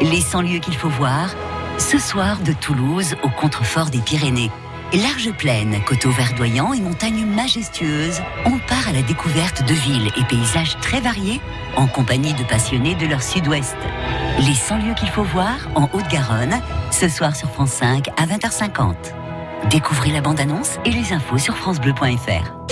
Les 0.00 0.20
100 0.20 0.42
lieux 0.42 0.58
qu'il 0.60 0.76
faut 0.76 0.88
voir, 0.88 1.34
ce 1.76 1.98
soir 1.98 2.38
de 2.38 2.52
Toulouse 2.52 3.16
au 3.24 3.28
contrefort 3.30 3.86
des 3.86 3.98
Pyrénées. 3.98 4.52
Large 4.92 5.32
plaine, 5.36 5.82
coteaux 5.84 6.12
verdoyants 6.12 6.72
et 6.72 6.80
montagnes 6.80 7.26
majestueuses, 7.26 8.22
on 8.44 8.58
part 8.60 8.88
à 8.88 8.92
la 8.92 9.02
découverte 9.02 9.66
de 9.66 9.74
villes 9.74 10.12
et 10.16 10.22
paysages 10.22 10.78
très 10.80 11.00
variés 11.00 11.40
en 11.74 11.88
compagnie 11.88 12.32
de 12.32 12.44
passionnés 12.44 12.94
de 12.94 13.06
leur 13.06 13.24
sud-ouest. 13.24 13.76
Les 14.38 14.54
100 14.54 14.86
lieux 14.86 14.94
qu'il 14.94 15.08
faut 15.08 15.24
voir 15.24 15.56
en 15.74 15.90
Haute-Garonne, 15.92 16.60
ce 16.92 17.08
soir 17.08 17.34
sur 17.34 17.50
France 17.50 17.72
5 17.72 18.06
à 18.16 18.24
20h50. 18.24 18.94
Découvrez 19.68 20.12
la 20.12 20.20
bande-annonce 20.20 20.78
et 20.84 20.92
les 20.92 21.12
infos 21.12 21.38
sur 21.38 21.56
francebleu.fr. 21.56 22.65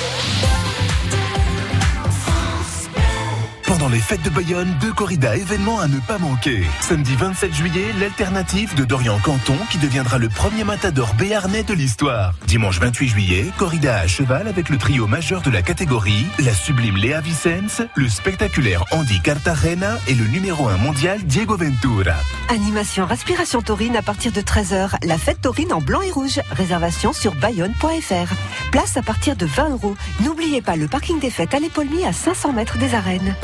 Pendant 3.85 3.97
les 3.97 4.01
fêtes 4.01 4.23
de 4.23 4.31
Bayonne, 4.31 4.75
deux 4.81 4.95
corridas 4.95 5.37
événements 5.37 5.79
à 5.79 5.89
ne 5.89 5.99
pas 5.99 6.17
manquer. 6.17 6.65
Samedi 6.81 7.15
27 7.17 7.53
juillet, 7.53 7.93
l'alternative 8.01 8.75
de 8.77 8.85
Dorian 8.87 9.19
Canton 9.19 9.59
qui 9.71 9.77
deviendra 9.77 10.17
le 10.17 10.31
premier 10.31 10.65
matador 10.65 11.13
béarnais 11.19 11.65
de 11.65 11.75
l'histoire. 11.75 12.33
Dimanche 12.47 12.81
28 12.81 13.09
juillet, 13.09 13.45
corrida 13.59 13.99
à 13.99 14.07
cheval 14.07 14.49
avec 14.49 14.71
le 14.71 14.79
trio 14.79 15.07
majeur 15.07 15.43
de 15.43 15.51
la 15.51 15.61
catégorie, 15.61 16.25
la 16.39 16.55
sublime 16.55 16.97
Léa 16.97 17.21
Vicens, 17.21 17.87
le 17.95 18.09
spectaculaire 18.09 18.87
Andy 18.91 19.21
Cartagena 19.21 19.99
et 20.09 20.15
le 20.15 20.29
numéro 20.29 20.67
1 20.67 20.79
mondial 20.79 21.23
Diego 21.23 21.59
Ventura. 21.59 22.15
Animation 22.49 23.05
Respiration 23.05 23.61
Taurine 23.61 23.97
à 23.97 24.03
partir 24.03 24.33
de 24.33 24.41
13h. 24.41 24.93
La 25.07 25.19
fête 25.19 25.43
taurine 25.43 25.75
en 25.75 25.83
blanc 25.83 26.01
et 26.01 26.11
rouge. 26.11 26.41
Réservation 26.53 27.13
sur 27.13 27.35
bayonne.fr. 27.35 28.33
Place 28.73 28.97
à 28.97 29.03
partir 29.03 29.37
de 29.37 29.45
20 29.45 29.69
euros. 29.73 29.95
N'oubliez 30.21 30.63
pas 30.63 30.77
le 30.77 30.89
parking 30.89 31.21
des 31.21 31.29
fêtes 31.29 31.53
à 31.53 31.59
l'Épaulemis 31.59 32.07
à 32.07 32.15
500 32.15 32.55
mètres 32.55 32.79
des 32.79 32.95
arènes. 32.95 33.35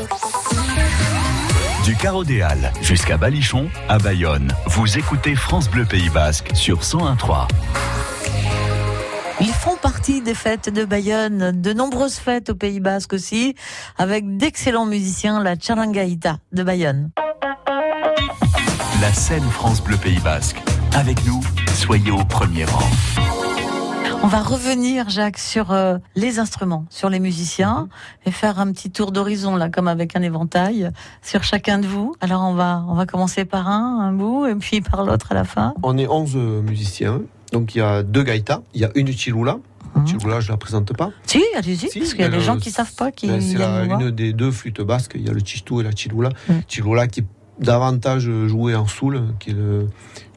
Du 1.83 2.41
Halles 2.41 2.71
jusqu'à 2.81 3.17
Balichon, 3.17 3.67
à 3.89 3.97
Bayonne, 3.97 4.53
vous 4.67 4.97
écoutez 4.97 5.35
France 5.35 5.69
Bleu 5.69 5.83
Pays 5.85 6.09
Basque 6.09 6.51
sur 6.53 6.81
101.3. 6.81 7.47
Ils 9.41 9.47
font 9.47 9.75
partie 9.75 10.21
des 10.21 10.35
fêtes 10.35 10.69
de 10.69 10.85
Bayonne, 10.85 11.59
de 11.59 11.73
nombreuses 11.73 12.17
fêtes 12.17 12.51
au 12.51 12.55
Pays 12.55 12.79
Basque 12.79 13.13
aussi, 13.13 13.55
avec 13.97 14.37
d'excellents 14.37 14.85
musiciens, 14.85 15.41
la 15.41 15.57
Charangaïta 15.59 16.37
de 16.51 16.63
Bayonne. 16.63 17.09
La 19.01 19.11
scène 19.11 19.49
France 19.49 19.83
Bleu 19.83 19.97
Pays 19.97 20.19
Basque. 20.19 20.61
Avec 20.93 21.25
nous, 21.25 21.41
soyez 21.73 22.11
au 22.11 22.23
premier 22.23 22.65
rang. 22.65 23.40
On 24.23 24.27
va 24.27 24.41
revenir, 24.43 25.09
Jacques, 25.09 25.39
sur 25.39 25.71
euh, 25.71 25.97
les 26.15 26.39
instruments, 26.39 26.85
sur 26.89 27.09
les 27.09 27.19
musiciens, 27.19 27.89
et 28.25 28.31
faire 28.31 28.59
un 28.59 28.71
petit 28.71 28.91
tour 28.91 29.11
d'horizon, 29.11 29.55
là, 29.55 29.69
comme 29.69 29.87
avec 29.87 30.15
un 30.15 30.21
éventail, 30.21 30.91
sur 31.23 31.43
chacun 31.43 31.79
de 31.79 31.87
vous. 31.87 32.15
Alors, 32.21 32.41
on 32.43 32.53
va, 32.53 32.85
on 32.87 32.93
va 32.93 33.05
commencer 33.05 33.45
par 33.45 33.67
un, 33.67 33.99
un 33.99 34.13
bout, 34.13 34.45
et 34.45 34.55
puis 34.55 34.81
par 34.91 35.03
l'autre 35.05 35.31
à 35.31 35.35
la 35.35 35.43
fin. 35.43 35.73
On 35.83 35.97
est 35.97 36.07
11 36.07 36.35
musiciens. 36.35 37.21
Donc, 37.51 37.73
il 37.75 37.79
y 37.79 37.81
a 37.81 38.03
deux 38.03 38.23
gaïtas, 38.23 38.61
il 38.73 38.81
y 38.81 38.85
a 38.85 38.91
une 38.95 39.11
chilula. 39.11 39.57
Mhm. 39.95 40.07
Chilula, 40.07 40.39
je 40.39 40.51
la 40.51 40.57
présente 40.57 40.95
pas. 40.95 41.09
Si, 41.25 41.43
allez-y, 41.57 41.89
Si, 41.89 41.99
parce 41.99 42.11
qu'il 42.13 42.21
y 42.21 42.25
a 42.25 42.29
des 42.29 42.39
gens 42.39 42.53
le- 42.55 42.59
qui 42.61 42.71
savent 42.71 42.93
pas, 42.93 43.11
qui 43.11 43.27
Ben, 43.27 43.41
c'est 43.41 43.55
une 43.59 44.11
des 44.11 44.31
deux 44.33 44.51
flûtes 44.51 44.81
basques. 44.81 45.13
Il 45.15 45.25
y 45.25 45.29
a 45.29 45.33
le 45.33 45.41
chistu 45.43 45.79
et 45.79 45.83
la 45.83 45.91
chilula. 45.91 46.29
Mm. 46.47 46.53
Chilula 46.67 47.07
qui 47.07 47.21
est 47.21 47.25
davantage 47.59 48.29
joué 48.47 48.75
en 48.75 48.87
soul, 48.87 49.21
qui 49.39 49.49
est 49.49 49.53
le- 49.53 49.87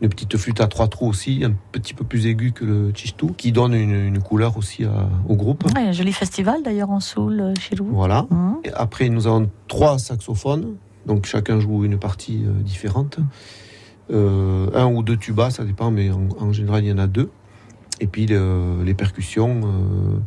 une 0.04 0.10
petite 0.10 0.36
flûte 0.36 0.60
à 0.60 0.66
trois 0.66 0.86
trous 0.88 1.08
aussi, 1.08 1.42
un 1.44 1.52
petit 1.72 1.94
peu 1.94 2.04
plus 2.04 2.26
aiguë 2.26 2.52
que 2.52 2.64
le 2.64 2.92
chistu, 2.94 3.26
qui 3.36 3.52
donne 3.52 3.74
une, 3.74 3.94
une 3.94 4.20
couleur 4.20 4.56
aussi 4.56 4.84
à- 4.84 5.08
au 5.28 5.34
groupe. 5.34 5.64
Ouais, 5.74 5.82
un 5.82 5.92
joli 5.92 6.12
festival 6.12 6.62
d'ailleurs 6.62 6.90
en 6.90 7.00
Soul 7.00 7.40
euh, 7.40 7.54
chez 7.58 7.74
vous. 7.76 7.86
Voilà. 7.92 8.26
Et 8.64 8.70
après, 8.74 9.08
nous 9.08 9.26
avons 9.26 9.50
trois 9.68 9.98
saxophones, 9.98 10.76
donc 11.06 11.26
chacun 11.26 11.58
joue 11.58 11.84
une 11.84 11.98
partie 11.98 12.44
euh, 12.44 12.62
différente. 12.62 13.18
Euh, 14.10 14.68
un 14.74 14.86
ou 14.86 15.02
deux 15.02 15.16
tubas, 15.16 15.50
ça 15.50 15.64
dépend, 15.64 15.90
mais 15.90 16.10
en, 16.10 16.28
en 16.38 16.52
général, 16.52 16.84
il 16.84 16.90
y 16.90 16.92
en 16.92 16.98
a 16.98 17.06
deux. 17.06 17.30
Et 18.00 18.06
puis 18.06 18.26
le- 18.26 18.82
les 18.84 18.94
percussions, 18.94 19.60
euh, 19.64 20.18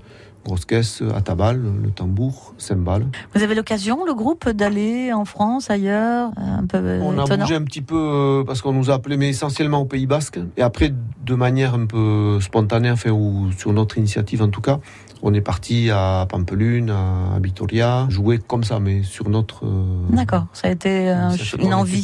grosse 0.47 0.63
caisse, 0.65 1.03
atabal, 1.13 1.61
le 1.83 1.91
tambour, 1.91 2.53
cymbale. 2.57 3.05
Vous 3.35 3.43
avez 3.43 3.53
l'occasion, 3.53 4.05
le 4.05 4.13
groupe, 4.13 4.49
d'aller 4.49 5.11
en 5.11 5.25
France, 5.25 5.69
ailleurs, 5.69 6.31
un 6.37 6.65
peu 6.65 6.77
euh, 6.77 7.01
On 7.03 7.19
a 7.19 7.25
étonnant. 7.25 7.43
bougé 7.43 7.55
un 7.55 7.63
petit 7.63 7.81
peu 7.81 7.95
euh, 7.97 8.43
parce 8.45 8.61
qu'on 8.61 8.71
nous 8.71 8.89
a 8.89 8.93
appelés, 8.93 9.17
mais 9.17 9.27
essentiellement 9.27 9.81
au 9.81 9.85
Pays 9.85 10.05
Basque. 10.07 10.39
Et 10.55 10.61
après, 10.61 10.93
de 11.25 11.35
manière 11.35 11.73
un 11.73 11.85
peu 11.85 12.39
spontanée, 12.39 12.89
enfin, 12.89 13.11
ou 13.11 13.51
sur 13.57 13.73
notre 13.73 13.97
initiative 13.97 14.41
en 14.41 14.47
tout 14.47 14.61
cas, 14.61 14.79
on 15.23 15.33
est 15.33 15.41
parti 15.41 15.89
à 15.91 16.25
Pampelune, 16.29 16.89
à 16.89 17.39
Vitoria, 17.41 18.05
jouer 18.09 18.37
comme 18.39 18.63
ça, 18.63 18.79
mais 18.79 19.03
sur 19.03 19.29
notre. 19.29 19.65
euh, 19.65 19.83
D'accord, 20.11 20.45
ça 20.53 20.67
a 20.67 20.71
été 20.71 21.09
euh, 21.09 21.29
une 21.59 21.73
envie. 21.73 22.01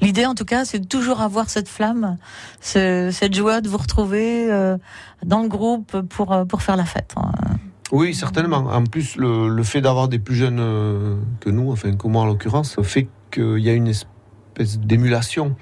L'idée, 0.00 0.26
en 0.26 0.34
tout 0.34 0.44
cas, 0.44 0.64
c'est 0.64 0.78
de 0.80 0.86
toujours 0.86 1.20
avoir 1.20 1.50
cette 1.50 1.68
flamme, 1.68 2.16
ce- 2.60 3.10
cette 3.12 3.34
joie 3.34 3.60
de 3.60 3.68
vous 3.68 3.78
retrouver 3.78 4.50
euh, 4.50 4.76
dans 5.24 5.42
le 5.42 5.48
groupe 5.48 6.00
pour, 6.02 6.36
pour 6.48 6.62
faire 6.62 6.76
la 6.76 6.84
fête. 6.84 7.14
hein. 7.16 7.30
Oui, 7.92 8.14
certainement. 8.14 8.66
En 8.66 8.82
plus, 8.84 9.16
le, 9.16 9.48
le 9.48 9.62
fait 9.62 9.80
d'avoir 9.80 10.08
des 10.08 10.18
plus 10.18 10.34
jeunes 10.34 10.58
que 11.40 11.50
nous, 11.50 11.70
enfin 11.70 11.92
que 11.94 12.08
moi 12.08 12.22
en 12.22 12.26
l'occurrence, 12.26 12.76
fait 12.82 13.06
qu'il 13.30 13.58
y 13.60 13.70
a 13.70 13.74
une 13.74 13.86
espèce 13.86 14.78
d'émulation 14.80 15.54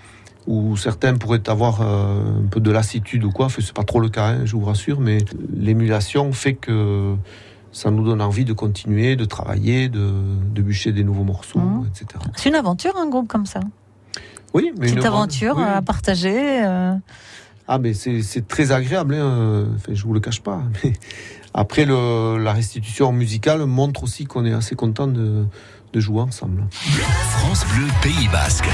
où 0.47 0.77
certains 0.77 1.15
pourraient 1.15 1.49
avoir 1.49 1.81
euh, 1.81 2.41
un 2.45 2.47
peu 2.51 2.61
de 2.61 2.71
lassitude 2.71 3.25
ou 3.25 3.31
quoi. 3.31 3.47
Enfin, 3.47 3.63
c'est 3.65 3.73
pas 3.75 3.85
trop 3.85 4.01
le 4.01 4.09
cas, 4.09 4.27
hein, 4.29 4.41
je 4.45 4.57
vous 4.57 4.65
rassure, 4.65 5.01
mais 5.01 5.19
l'émulation 5.57 6.33
fait 6.33 6.55
que 6.55 7.15
ça 7.73 7.91
nous 7.91 8.05
donne 8.05 8.21
envie 8.21 8.45
de 8.45 8.53
continuer, 8.53 9.17
de 9.17 9.25
travailler, 9.25 9.89
de, 9.89 10.11
de 10.55 10.63
bûcher 10.63 10.93
des 10.93 11.03
nouveaux 11.05 11.25
morceaux, 11.25 11.59
Mhm. 11.59 11.87
etc. 11.89 12.07
C'est 12.37 12.49
une 12.51 12.55
aventure, 12.55 12.95
un 12.97 13.09
groupe 13.09 13.27
comme 13.29 13.47
ça? 13.47 13.61
Oui, 14.53 14.71
mais 14.75 14.83
Petite 14.87 14.99
une 14.99 15.07
aventure 15.07 15.55
oui. 15.57 15.65
à 15.65 15.83
partager. 15.83 16.65
euh, 16.65 16.95
Ah, 17.67 17.79
mais 17.79 17.95
c'est 17.95 18.23
c'est 18.23 18.47
très 18.47 18.71
agréable, 18.71 19.15
hein. 19.15 19.67
enfin, 19.75 19.93
je 19.95 20.05
vous 20.05 20.13
le 20.15 20.21
cache 20.21 20.41
pas. 20.43 20.61
Mais 20.85 20.93
après, 21.55 21.85
le, 21.87 22.37
la 22.39 22.53
restitution 22.53 23.11
musicale 23.13 23.65
montre 23.67 24.03
aussi 24.05 24.27
qu'on 24.27 24.45
est 24.45 24.53
assez 24.53 24.75
content 24.77 25.07
de, 25.09 25.47
de 25.93 26.01
jouer 26.01 26.21
ensemble. 26.21 26.65
France 26.71 27.65
Bleu 27.75 27.87
Pays 28.03 28.29
Basque. 28.31 28.69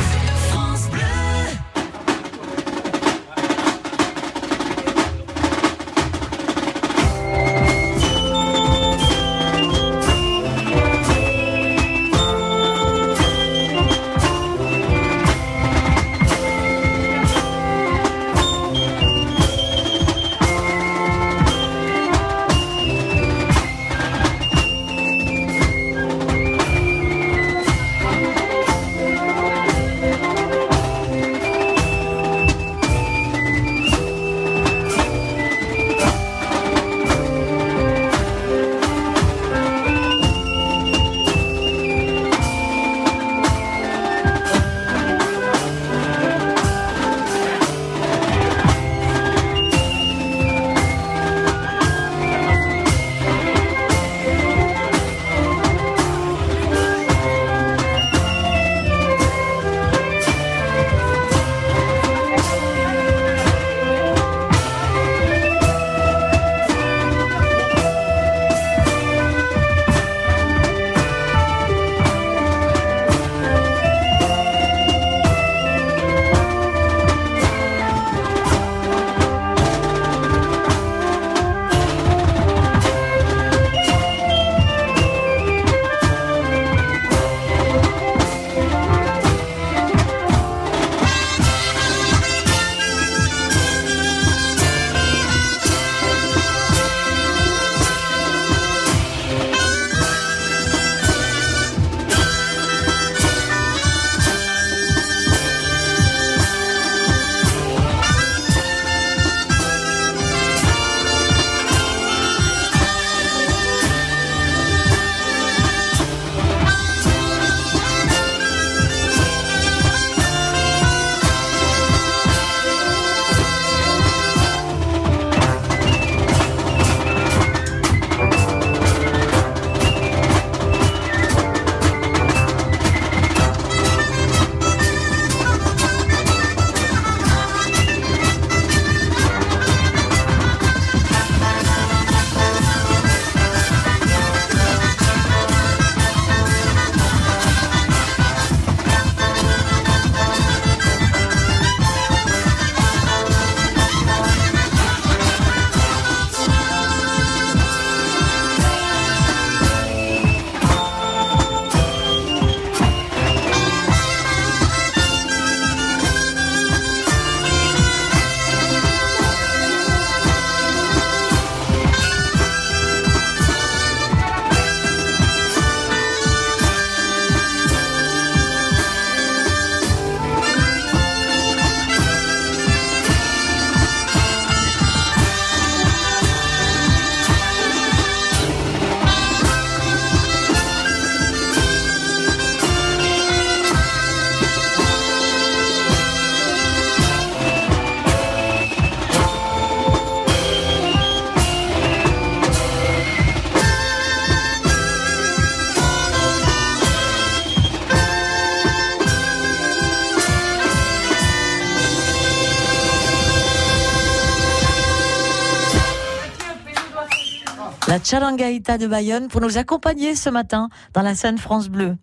La 218.11 218.19
Charangaïta 218.19 218.77
de 218.77 218.89
Bayonne 218.89 219.29
pour 219.29 219.41
nous 219.41 219.57
accompagner 219.57 220.17
ce 220.17 220.31
matin 220.31 220.69
dans 220.95 221.03
la 221.03 221.15
scène 221.15 221.39
France 221.39 221.69
Bleu. 221.69 221.97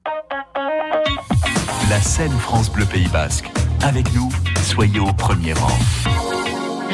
La 1.89 1.99
scène 1.99 2.31
France 2.31 2.71
Bleu 2.71 2.85
Pays 2.85 3.09
Basque. 3.09 3.51
Avec 3.83 4.13
nous, 4.15 4.29
soyez 4.63 5.01
au 5.01 5.11
premier 5.11 5.51
rang. 5.51 6.26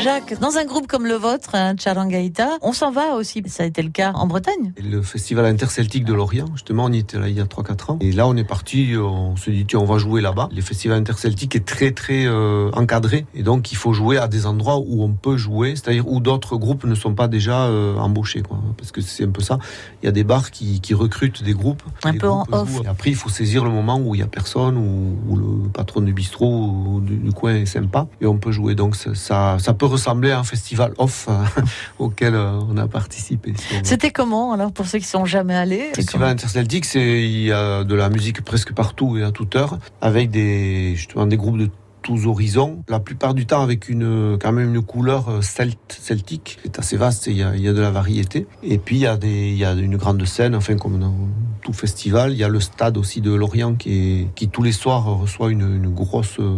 Jacques, 0.02 0.38
dans 0.40 0.58
un 0.58 0.66
groupe 0.66 0.88
comme 0.88 1.06
le 1.06 1.14
vôtre, 1.14 1.52
hein, 1.54 1.76
Charangaïta, 1.78 2.58
on 2.62 2.74
s'en 2.74 2.92
va 2.92 3.14
aussi. 3.16 3.42
Ça 3.48 3.64
a 3.64 3.66
été 3.66 3.82
le 3.82 3.90
cas 3.90 4.12
en 4.16 4.28
Bretagne. 4.28 4.74
Et 4.76 4.82
le 4.82 5.02
festival 5.02 5.46
interceltique 5.46 6.04
de 6.04 6.14
Lorient, 6.14 6.48
justement, 6.54 6.86
on 6.86 6.92
y 6.92 6.98
était 6.98 7.20
là 7.20 7.30
il 7.30 7.38
y 7.38 7.40
a 7.40 7.46
3-4 7.46 7.92
ans. 7.92 7.98
Et 8.02 8.12
là, 8.12 8.28
on 8.28 8.36
est 8.36 8.44
parti, 8.44 8.96
on 8.98 9.36
se 9.36 9.50
dit, 9.50 9.66
tiens, 9.66 9.80
on 9.80 9.86
va 9.86 9.98
jouer 10.00 10.22
là-bas. 10.22 10.50
Le 10.54 10.62
festival 10.62 10.98
interceltique 10.98 11.56
est 11.56 11.66
très, 11.66 11.92
très 11.92 12.26
euh, 12.26 12.70
encadré. 12.74 13.26
Et 13.34 13.44
donc, 13.44 13.72
il 13.72 13.76
faut 13.76 13.94
jouer 13.94 14.18
à 14.18 14.28
des 14.28 14.46
endroits 14.46 14.80
où 14.80 15.04
on 15.04 15.14
peut 15.14 15.38
jouer, 15.38 15.76
c'est-à-dire 15.76 16.08
où 16.08 16.20
d'autres 16.20 16.58
groupes 16.58 16.84
ne 16.84 16.96
sont 16.96 17.14
pas 17.14 17.28
déjà 17.28 17.68
euh, 17.68 17.96
embauchés. 17.98 18.42
Quoi. 18.42 18.60
Parce 18.78 18.92
que 18.92 19.00
c'est 19.00 19.24
un 19.24 19.32
peu 19.32 19.42
ça. 19.42 19.60
Il 20.02 20.06
y 20.08 20.10
a 20.10 20.12
des 20.12 20.24
bars 20.24 20.52
qui, 20.52 20.82
qui 20.82 20.94
recrutent 20.94 21.44
des 21.44 21.54
groupes. 21.54 21.84
Un 22.04 22.18
peu 22.18 22.30
en 22.30 22.46
off. 22.52 22.82
Et 22.84 22.88
après, 22.88 23.12
il 23.12 23.16
faut 23.16 23.30
saisir 23.30 23.64
le 23.64 23.70
moment 23.70 24.00
où 24.00 24.16
il 24.16 24.20
y 24.20 24.24
a 24.24 24.28
personne, 24.28 24.76
où, 24.76 25.32
où 25.32 25.36
le 25.38 25.70
patron 25.70 26.02
du 26.02 26.14
bistrot 26.14 26.48
ou 26.48 27.02
du, 27.02 27.16
du 27.16 27.32
coin 27.32 27.56
est 27.56 27.66
sympa. 27.66 28.08
Et 28.20 28.26
on 28.26 28.38
peut 28.38 28.52
jouer. 28.52 28.76
Donc, 28.76 28.96
ça, 28.96 29.58
ça 29.60 29.74
peut 29.74 29.93
ressembler 29.94 30.32
à 30.32 30.40
un 30.40 30.44
festival 30.44 30.94
off 30.98 31.28
euh, 31.30 31.44
auquel 32.00 32.36
euh, 32.36 32.60
on 32.70 32.78
a 32.78 32.88
participé. 32.88 33.54
C'était 33.84 34.12
comment 34.12 34.52
alors 34.52 34.72
pour 34.72 34.86
ceux 34.86 35.00
qui 35.00 35.06
sont 35.06 35.26
jamais 35.26 35.56
allés 35.56 35.90
Le 35.90 35.96
festival 35.96 36.30
interceltique, 36.30 36.86
c'est 36.86 37.24
il 37.24 37.44
y 37.44 37.52
a 37.52 37.84
de 37.84 37.96
la 37.96 38.10
musique 38.10 38.44
presque 38.44 38.74
partout 38.74 39.18
et 39.18 39.24
à 39.24 39.32
toute 39.32 39.56
heure, 39.56 39.80
avec 40.02 40.30
des 40.30 40.96
justement 40.96 41.26
des 41.26 41.38
groupes 41.38 41.58
de 41.58 41.70
tous 42.04 42.28
horizons. 42.28 42.84
La 42.90 43.00
plupart 43.00 43.34
du 43.34 43.46
temps 43.48 43.62
avec 43.64 43.90
une 43.90 44.38
quand 44.40 44.52
même 44.52 44.76
une 44.76 44.82
couleur 44.84 45.30
euh, 45.30 45.42
celte, 45.42 45.98
celtique. 46.00 46.60
C'est 46.64 46.78
assez 46.80 46.98
vaste. 46.98 47.28
et 47.28 47.32
Il 47.32 47.38
y, 47.38 47.44
a, 47.44 47.56
il 47.56 47.62
y 47.62 47.68
a 47.68 47.74
de 47.74 47.82
la 47.82 47.90
variété. 47.90 48.46
Et 48.62 48.78
puis 48.78 48.98
il 48.98 49.02
y 49.02 49.08
a 49.08 49.18
des 49.18 49.50
il 49.50 49.58
y 49.58 49.66
a 49.66 49.74
une 49.74 49.98
grande 49.98 50.24
scène, 50.26 50.54
enfin 50.56 50.76
comme 50.76 51.00
dans 51.00 51.16
tout 51.64 51.74
festival. 51.74 52.34
Il 52.34 52.38
y 52.38 52.44
a 52.44 52.50
le 52.50 52.60
stade 52.60 52.98
aussi 52.98 53.22
de 53.22 53.34
Lorient 53.34 53.74
qui 53.76 53.92
est 54.22 54.28
qui 54.36 54.50
tous 54.50 54.62
les 54.64 54.72
soirs 54.74 55.06
reçoit 55.06 55.50
une, 55.50 55.62
une 55.84 55.90
grosse 55.94 56.38
euh, 56.40 56.56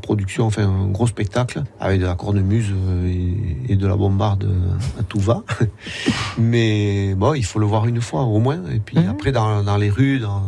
production, 0.00 0.46
enfin 0.46 0.62
un 0.68 0.86
gros 0.86 1.06
spectacle 1.08 1.64
avec 1.80 2.00
de 2.00 2.06
la 2.06 2.14
cornemuse 2.14 2.72
euh, 2.72 3.06
et, 3.68 3.72
et 3.72 3.76
de 3.76 3.86
la 3.86 3.96
bombarde 3.96 4.48
à 4.98 5.02
tout 5.02 5.20
va. 5.20 5.42
Mais 6.38 7.14
bon, 7.14 7.34
il 7.34 7.44
faut 7.44 7.58
le 7.58 7.66
voir 7.66 7.86
une 7.86 8.00
fois 8.00 8.22
au 8.22 8.38
moins. 8.38 8.60
Et 8.72 8.78
puis 8.78 8.98
Mhm. 8.98 9.08
après, 9.08 9.32
dans, 9.32 9.62
dans 9.64 9.76
les 9.76 9.90
rues, 9.90 10.18
dans 10.20 10.42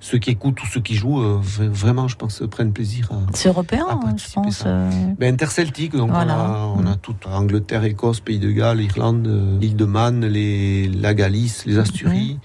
ceux 0.00 0.18
qui 0.18 0.30
écoutent 0.30 0.60
ou 0.62 0.66
ceux 0.66 0.80
qui 0.80 0.94
jouent, 0.96 1.22
vraiment, 1.40 2.08
je 2.08 2.16
pense, 2.16 2.42
prennent 2.50 2.72
plaisir 2.72 3.08
à. 3.12 3.16
C'est 3.34 3.48
européen, 3.48 3.86
hein, 4.02 4.14
je 4.16 4.32
pense. 4.32 4.62
euh, 4.66 4.90
Ben, 5.18 5.32
interceltique, 5.34 5.94
donc 5.96 6.10
Voilà. 6.10 6.36
on 6.36 6.40
a, 6.40 6.82
on 6.82 6.86
a 6.86 6.90
Mhm. 6.92 6.96
tout 6.98 7.16
Angleterre, 7.26 7.84
Écosse, 7.84 8.20
Pays 8.20 8.38
de 8.38 8.50
Galles, 8.50 8.80
Irlande, 8.80 9.26
euh, 9.26 9.58
l'île 9.58 9.76
de 9.76 9.84
Man, 9.84 10.24
les, 10.26 10.88
la 10.88 11.14
Galice, 11.14 11.64
les 11.66 11.78
Asturies, 11.78 12.38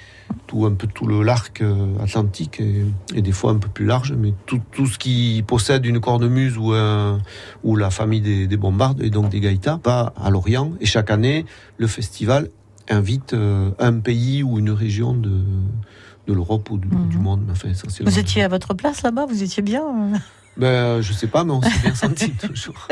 tout 0.48 0.66
un 0.66 0.74
peu 0.76 0.88
tout 0.88 1.08
le 1.08 1.24
l'arc 1.24 1.62
euh, 1.62 1.98
atlantique 2.02 2.60
et, 2.62 2.86
et 3.14 3.22
des 3.22 3.32
fois 3.34 3.52
un 3.52 3.58
peu 3.58 3.68
plus 3.70 3.86
large, 3.86 4.14
mais 4.14 4.34
tout, 4.46 4.62
tout 4.72 4.86
ce 4.88 4.98
qui 4.98 5.44
possède 5.46 5.86
une 5.86 6.00
cornemuse 6.00 6.58
ou 6.58 6.72
un, 6.74 7.20
ou 7.64 7.76
la 7.76 7.90
famille 7.90 8.22
des, 8.22 8.48
des 8.48 8.58
bombardes 8.58 9.02
et 9.02 9.10
donc 9.10 9.30
des 9.30 9.40
gaïtas 9.42 9.80
va 9.84 10.14
à 10.16 10.30
Lorient 10.30 10.72
et 10.80 10.86
chaque 10.86 11.10
année 11.12 11.46
le 11.78 11.88
festival 11.88 12.50
invite 12.90 13.34
euh, 13.34 13.72
un 13.80 14.00
pays 14.00 14.44
ou 14.44 14.60
une 14.60 14.72
région 14.72 15.14
de 15.14 15.42
de 16.28 16.34
l'Europe 16.34 16.70
ou 16.72 16.78
du, 16.78 16.90
Mhm. 16.90 17.08
du 17.08 17.18
monde, 17.20 17.44
mais 17.46 17.54
enfin 17.54 17.70
essentiellement. 17.70 18.12
Vous 18.12 18.20
étiez 18.20 18.44
à 18.44 18.50
votre 18.50 18.74
place 18.74 19.02
là-bas 19.02 19.26
Vous 19.28 19.44
étiez 19.44 19.64
bien 19.64 19.82
euh 20.14 20.18
Ben, 20.58 21.02
je 21.02 21.14
sais 21.14 21.28
pas, 21.28 21.44
mais 21.44 21.52
on 21.54 21.62
s'est 21.62 21.80
bien 21.84 21.94
senti 21.96 22.32
toujours. 22.48 22.88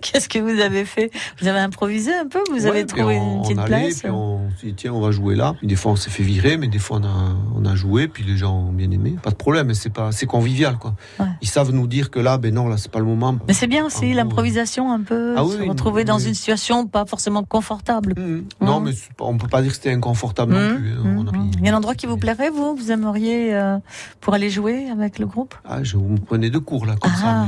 Qu'est-ce 0.00 0.28
que 0.28 0.38
vous 0.38 0.60
avez 0.60 0.84
fait? 0.84 1.10
Vous 1.40 1.48
avez 1.48 1.58
improvisé 1.60 2.12
un 2.14 2.26
peu? 2.26 2.40
Vous 2.50 2.62
Ouais, 2.64 2.66
avez 2.68 2.86
trouvé 2.86 3.18
on, 3.18 3.36
une 3.38 3.42
petite 3.42 3.58
on 3.58 3.62
allait, 3.62 3.82
place? 3.84 4.00
puis 4.00 4.10
on 4.10 4.50
s'est 4.60 4.66
dit, 4.68 4.74
tiens, 4.74 4.92
on 4.92 5.00
va 5.00 5.10
jouer 5.10 5.34
là. 5.34 5.54
Puis 5.58 5.66
des 5.66 5.76
fois, 5.76 5.92
on 5.92 5.96
s'est 5.96 6.10
fait 6.10 6.22
virer, 6.22 6.56
mais 6.56 6.68
des 6.68 6.78
fois, 6.78 6.98
on 7.00 7.04
a, 7.04 7.36
on 7.56 7.64
a 7.64 7.74
joué, 7.74 8.08
puis 8.08 8.24
les 8.24 8.36
gens 8.36 8.54
ont 8.68 8.72
bien 8.72 8.90
aimé. 8.90 9.16
Pas 9.22 9.30
de 9.30 9.34
problème, 9.36 9.68
mais 9.68 9.74
c'est 9.74 9.90
pas, 9.90 10.12
c'est 10.12 10.26
convivial, 10.26 10.76
quoi. 10.78 10.94
Ouais. 11.20 11.26
Ils 11.40 11.48
savent 11.48 11.70
nous 11.72 11.86
dire 11.86 12.10
que 12.10 12.18
là, 12.20 12.38
ben 12.38 12.52
non, 12.54 12.68
là, 12.68 12.76
c'est 12.78 12.90
pas 12.90 12.98
le 12.98 13.04
moment. 13.04 13.36
Mais 13.46 13.54
c'est 13.54 13.66
bien 13.66 13.84
En 13.84 13.86
aussi 13.86 14.06
gros, 14.06 14.16
l'improvisation 14.16 14.92
un 14.92 15.00
peu, 15.02 15.34
Ah 15.36 15.44
oui, 15.44 15.56
se 15.56 15.68
retrouver 15.68 16.04
dans 16.04 16.18
une 16.18 16.34
situation 16.34 16.86
pas 16.86 17.04
forcément 17.06 17.42
confortable. 17.44 18.14
Mmh. 18.16 18.42
Non, 18.64 18.78
Mhm. 18.80 18.86
mais 18.86 18.92
c'est 18.92 19.12
pas- 19.14 19.24
on 19.24 19.36
peut 19.38 19.48
pas 19.48 19.62
dire 19.62 19.70
que 19.70 19.76
c'était 19.76 19.92
inconfortable 19.92 20.54
Mmh, 20.54 20.68
non 20.68 20.76
plus. 20.76 20.92
hein. 20.92 21.14
On 21.18 21.26
a 21.26 21.30
ri-. 21.30 21.38
Il 21.60 21.66
y 21.66 21.68
a 21.68 21.72
un 21.74 21.76
endroit 21.76 21.94
qui 21.94 22.06
vous 22.06 22.16
plairait, 22.16 22.50
vous? 22.50 22.74
Vous 22.76 22.90
aimeriez 22.90 23.54
euh, 23.54 23.78
pour 24.20 24.34
aller 24.34 24.50
jouer 24.50 24.88
avec 24.90 25.18
le 25.18 25.26
groupe? 25.26 25.54
Ah, 25.64 25.82
je 25.82 25.96
vous 25.96 26.08
me 26.08 26.18
prenez 26.18 26.50
deux 26.50 26.60
cours, 26.72 26.86
là, 26.86 26.96
comme 26.96 27.12
Ah. 27.16 27.20
ça. 27.20 27.46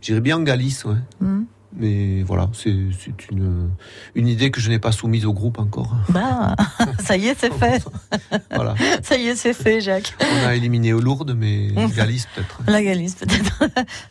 J'irais 0.00 0.20
bien 0.20 0.36
en 0.36 0.42
Galice, 0.42 0.84
ouais. 0.84 0.94
Mmh. 1.20 1.42
Mais 1.78 2.22
voilà, 2.22 2.48
c'est 2.54 2.70
une, 2.70 3.70
une 4.14 4.28
idée 4.28 4.50
que 4.50 4.60
je 4.60 4.70
n'ai 4.70 4.78
pas 4.78 4.92
soumise 4.92 5.26
au 5.26 5.32
groupe 5.34 5.58
encore. 5.58 5.94
Bah, 6.08 6.54
ça 7.00 7.16
y 7.16 7.26
est, 7.26 7.36
c'est 7.38 7.52
fait. 7.52 7.84
voilà. 8.54 8.74
Ça 9.02 9.16
y 9.18 9.26
est, 9.26 9.34
c'est 9.36 9.52
fait, 9.52 9.80
Jacques. 9.80 10.14
On 10.20 10.46
a 10.46 10.54
éliminé 10.54 10.92
Lourdes, 10.92 11.34
mais. 11.36 11.68
Galice, 11.94 12.26
peut-être. 12.34 12.60
La 12.68 12.82
Galice, 12.82 13.16
peut-être. 13.16 13.64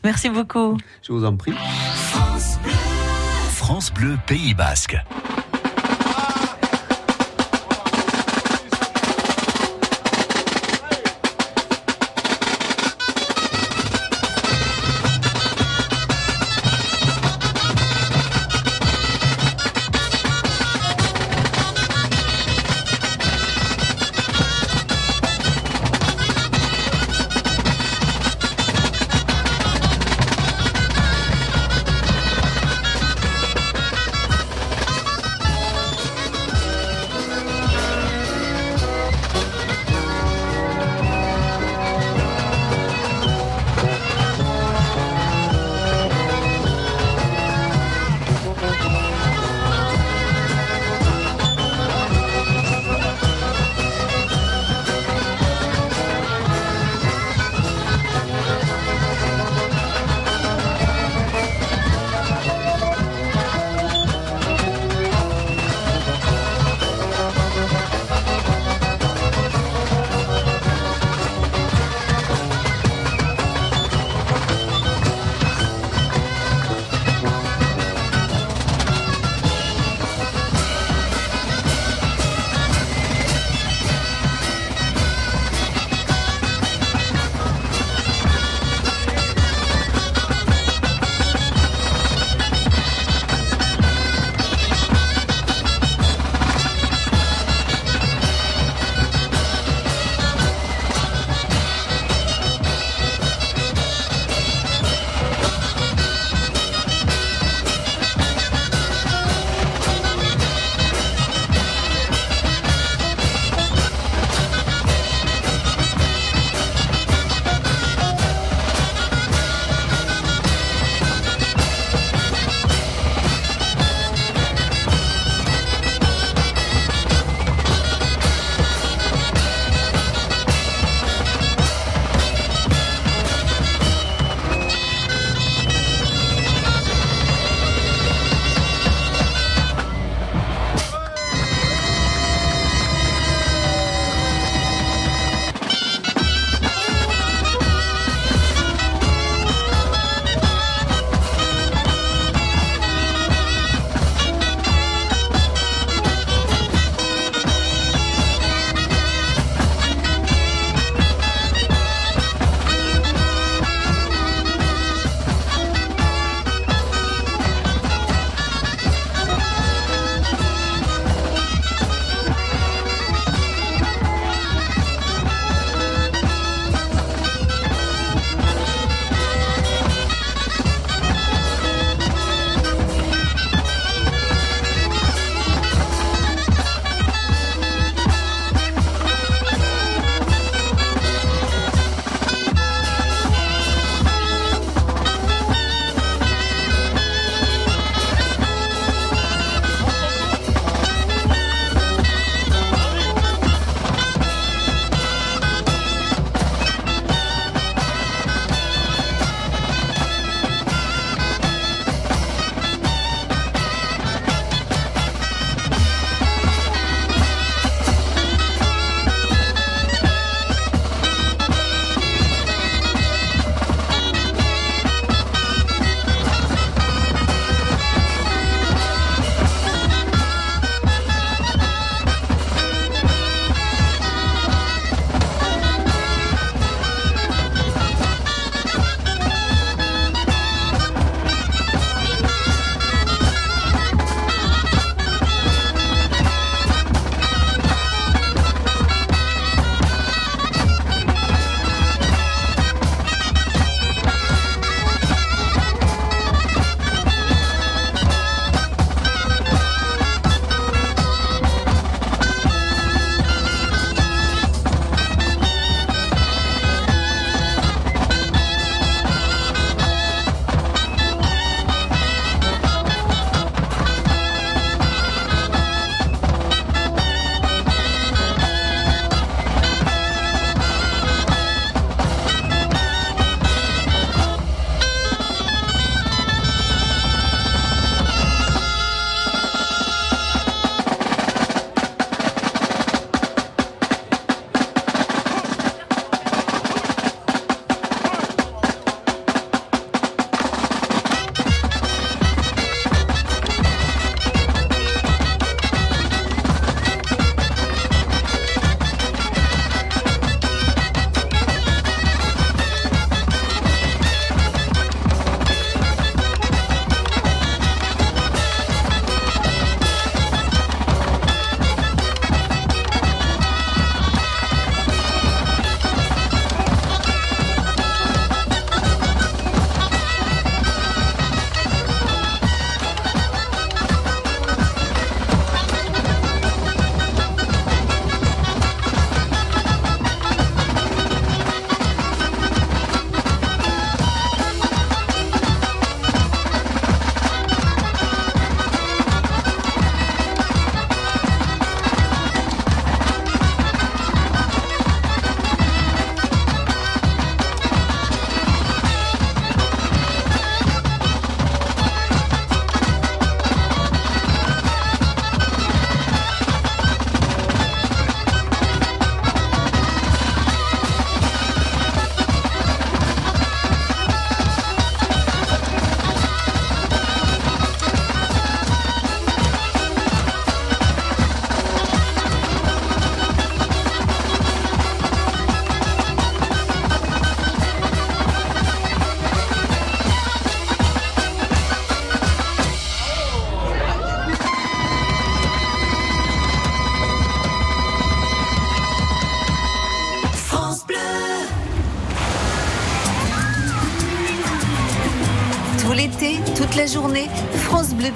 Merci 0.03 0.29
beaucoup. 0.29 0.77
Je 1.01 1.11
vous 1.13 1.25
en 1.25 1.35
prie. 1.37 1.53
France 3.49 3.91
Bleu 3.93 4.17
Pays 4.27 4.53
Basque. 4.53 4.97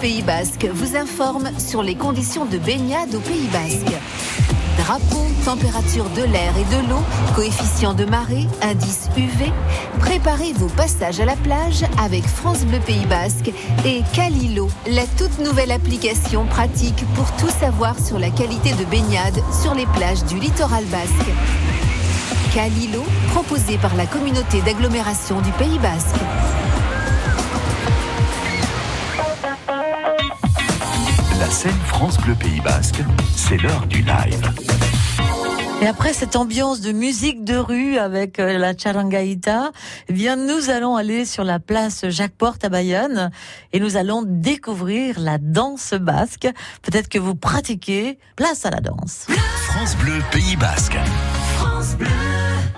Pays 0.02 0.22
Basque 0.22 0.66
vous 0.72 0.96
informe 0.96 1.50
sur 1.58 1.84
les 1.84 1.96
conditions 1.96 2.46
de 2.46 2.58
baignade 2.58 3.14
au 3.14 3.20
Pays 3.20 3.50
Basque. 3.52 3.94
Drapeau, 4.78 5.26
température 5.44 6.06
de 6.12 6.24
l'air 6.24 6.54
et 6.58 6.64
de 6.64 6.90
l'eau, 6.90 7.02
coefficient 7.36 7.94
de 7.94 8.06
marée, 8.06 8.48
indice 8.62 9.10
UV. 9.18 9.52
Préparez 10.00 10.54
vos 10.54 10.70
passages 10.70 11.20
à 11.20 11.26
la 11.26 11.36
plage 11.36 11.84
avec 12.02 12.26
France 12.26 12.66
Bleu 12.66 12.80
Pays 12.80 13.06
Basque 13.08 13.52
et 13.86 14.04
Calilo, 14.14 14.70
la 14.88 15.06
toute 15.18 15.38
nouvelle 15.40 15.72
application 15.72 16.46
pratique 16.46 17.04
pour 17.16 17.30
tout 17.34 17.50
savoir 17.50 18.00
sur 18.00 18.20
la 18.20 18.30
qualité 18.30 18.72
de 18.74 18.86
baignade 18.86 19.42
sur 19.62 19.74
les 19.74 19.86
plages 19.88 20.24
du 20.24 20.40
littoral 20.40 20.86
basque. 20.86 21.30
Calilo, 22.54 23.04
proposé 23.32 23.78
par 23.78 23.96
la 23.96 24.06
communauté 24.06 24.62
d'agglomération 24.62 25.42
du 25.42 25.52
Pays 25.52 25.80
Basque. 25.80 26.16
La 31.50 31.56
scène 31.56 31.82
France 31.88 32.20
Bleu 32.20 32.36
Pays 32.36 32.62
Basque, 32.62 33.02
c'est 33.36 33.58
l'heure 33.58 33.88
du 33.88 34.04
live. 34.04 34.54
Et 35.82 35.88
après 35.88 36.14
cette 36.14 36.36
ambiance 36.36 36.80
de 36.80 36.92
musique 36.92 37.44
de 37.44 37.56
rue 37.56 37.98
avec 37.98 38.38
euh, 38.38 38.60
la 38.60 38.78
charangaïta, 38.78 39.72
eh 40.10 40.14
bien 40.14 40.36
nous 40.36 40.70
allons 40.70 40.96
aller 40.96 41.26
sur 41.26 41.44
la 41.44 41.58
place 41.58 42.08
Jacques 42.10 42.36
Porte 42.36 42.66
à 42.66 42.70
Bayonne 42.70 43.32
et 43.74 43.80
nous 43.80 43.98
allons 43.98 44.22
découvrir 44.24 45.20
la 45.20 45.40
danse 45.40 45.96
basque. 45.96 46.48
Peut-être 46.84 47.10
que 47.10 47.18
vous 47.18 47.34
pratiquez. 47.34 48.20
Place 48.36 48.68
à 48.68 48.70
la 48.70 48.80
danse. 48.80 49.26
France 49.64 49.98
Bleu 49.98 50.22
Pays 50.32 50.56
Basque. 50.56 51.00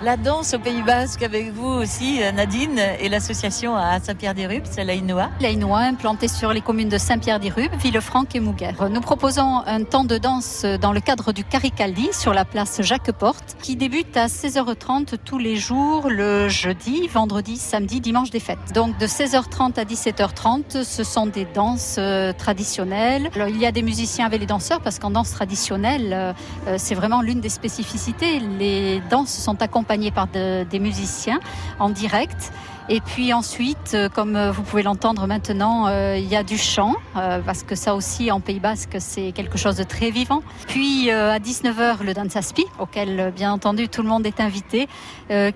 La 0.02 0.16
danse 0.16 0.52
au 0.52 0.58
Pays 0.58 0.82
Basque 0.82 1.22
avec 1.22 1.52
vous 1.52 1.68
aussi, 1.68 2.20
euh, 2.24 2.32
Nadine, 2.32 2.80
et 2.98 3.08
l'association 3.08 3.76
à 3.76 4.00
Saint-Pierre-des-Rupes, 4.00 4.64
c'est 4.68 4.82
la 4.82 4.94
Inoa. 4.94 5.30
La 5.40 5.50
Inoa, 5.50 5.78
implantée 5.78 6.26
sur 6.26 6.52
les 6.52 6.60
communes 6.60 6.88
de 6.88 6.98
Saint-Pierre-des-Rupes, 6.98 7.72
Villefranche 7.76 8.34
et 8.34 8.40
Mouguer. 8.40 8.72
Nous 8.90 9.00
proposons 9.00 9.62
un 9.64 9.84
temps 9.84 10.02
de 10.02 10.18
danse 10.18 10.64
dans 10.64 10.92
le 10.92 10.98
cadre 10.98 11.30
du 11.30 11.44
Caricaldi 11.44 12.08
sur 12.12 12.34
la 12.34 12.44
place 12.44 12.82
Jacques 12.82 13.12
Porte, 13.12 13.56
qui 13.62 13.76
débute 13.76 14.16
à 14.16 14.26
16h30 14.26 15.18
tous 15.24 15.38
les 15.38 15.54
jours, 15.54 16.10
le 16.10 16.48
jeudi, 16.48 17.06
vendredi, 17.06 17.56
samedi, 17.56 18.00
dimanche 18.00 18.30
des 18.30 18.40
fêtes. 18.40 18.72
Donc 18.74 18.98
de 18.98 19.06
16h30 19.06 19.78
à 19.78 19.84
17h30, 19.84 20.82
ce 20.82 21.04
sont 21.04 21.26
des 21.26 21.44
danses 21.44 21.94
euh, 22.00 22.32
traditionnelles. 22.32 23.30
Il 23.36 23.56
y 23.56 23.66
a 23.66 23.70
des 23.70 23.82
musiciens 23.82 24.26
avec 24.26 24.40
les 24.40 24.46
danseurs 24.46 24.80
parce 24.80 24.98
qu'en 24.98 25.12
danse 25.12 25.30
traditionnelle, 25.30 26.12
euh, 26.12 26.32
euh, 26.66 26.74
c'est 26.76 26.96
vraiment 26.96 27.22
l'une 27.22 27.40
des 27.40 27.48
spécificités. 27.48 28.40
Les 28.58 29.00
danses 29.08 29.32
sont 29.32 29.62
accompagnées 29.62 29.91
par 30.10 30.26
de- 30.28 30.64
des 30.64 30.78
musiciens 30.78 31.40
en 31.78 31.90
direct. 31.90 32.52
Et 32.88 33.00
puis 33.00 33.32
ensuite, 33.32 33.92
euh, 33.94 34.08
comme 34.08 34.34
euh, 34.34 34.50
vous 34.50 34.62
pouvez 34.62 34.82
l'entendre 34.82 35.26
maintenant, 35.26 35.86
euh, 35.86 36.16
il 36.18 36.26
y 36.26 36.34
a 36.36 36.42
du 36.42 36.58
chant, 36.58 36.94
parce 37.14 37.62
que 37.62 37.74
ça 37.74 37.94
aussi 37.94 38.30
en 38.30 38.40
Pays 38.40 38.60
Basque, 38.60 38.96
c'est 38.98 39.32
quelque 39.32 39.58
chose 39.58 39.76
de 39.76 39.84
très 39.84 40.10
vivant. 40.10 40.42
Puis 40.66 41.10
à 41.10 41.38
19h, 41.38 42.02
le 42.02 42.14
Dansaspi, 42.14 42.64
auquel 42.78 43.32
bien 43.34 43.52
entendu 43.52 43.88
tout 43.88 44.02
le 44.02 44.08
monde 44.08 44.26
est 44.26 44.40
invité, 44.40 44.88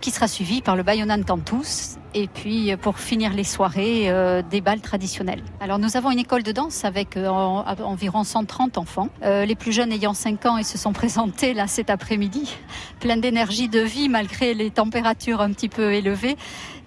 qui 0.01 0.11
sera 0.11 0.29
suivi 0.29 0.61
par 0.61 0.77
le 0.77 0.83
Bayonan 0.83 1.23
Cantus. 1.23 1.97
Et 2.15 2.29
puis 2.29 2.75
pour 2.77 2.99
finir 2.99 3.33
les 3.33 3.45
soirées, 3.45 4.11
des 4.51 4.61
balles 4.61 4.81
traditionnels. 4.81 5.43
Alors 5.61 5.79
nous 5.79 5.97
avons 5.97 6.11
une 6.11 6.19
école 6.19 6.43
de 6.43 6.53
danse 6.53 6.85
avec 6.85 7.17
environ 7.17 8.25
130 8.25 8.79
enfants. 8.79 9.09
Les 9.23 9.55
plus 9.55 9.73
jeunes 9.73 9.93
ayant 9.93 10.15
5 10.15 10.47
ans, 10.47 10.57
ils 10.59 10.65
se 10.65 10.79
sont 10.79 10.93
présentés 10.93 11.55
là 11.55 11.67
cet 11.67 11.91
après-midi, 11.91 12.55
plein 13.01 13.17
d'énergie, 13.17 13.69
de 13.69 13.81
vie 13.81 14.09
malgré 14.09 14.55
les 14.55 14.71
températures 14.71 15.41
un 15.41 15.53
petit 15.53 15.69
peu 15.69 15.93
élevées. 15.93 16.37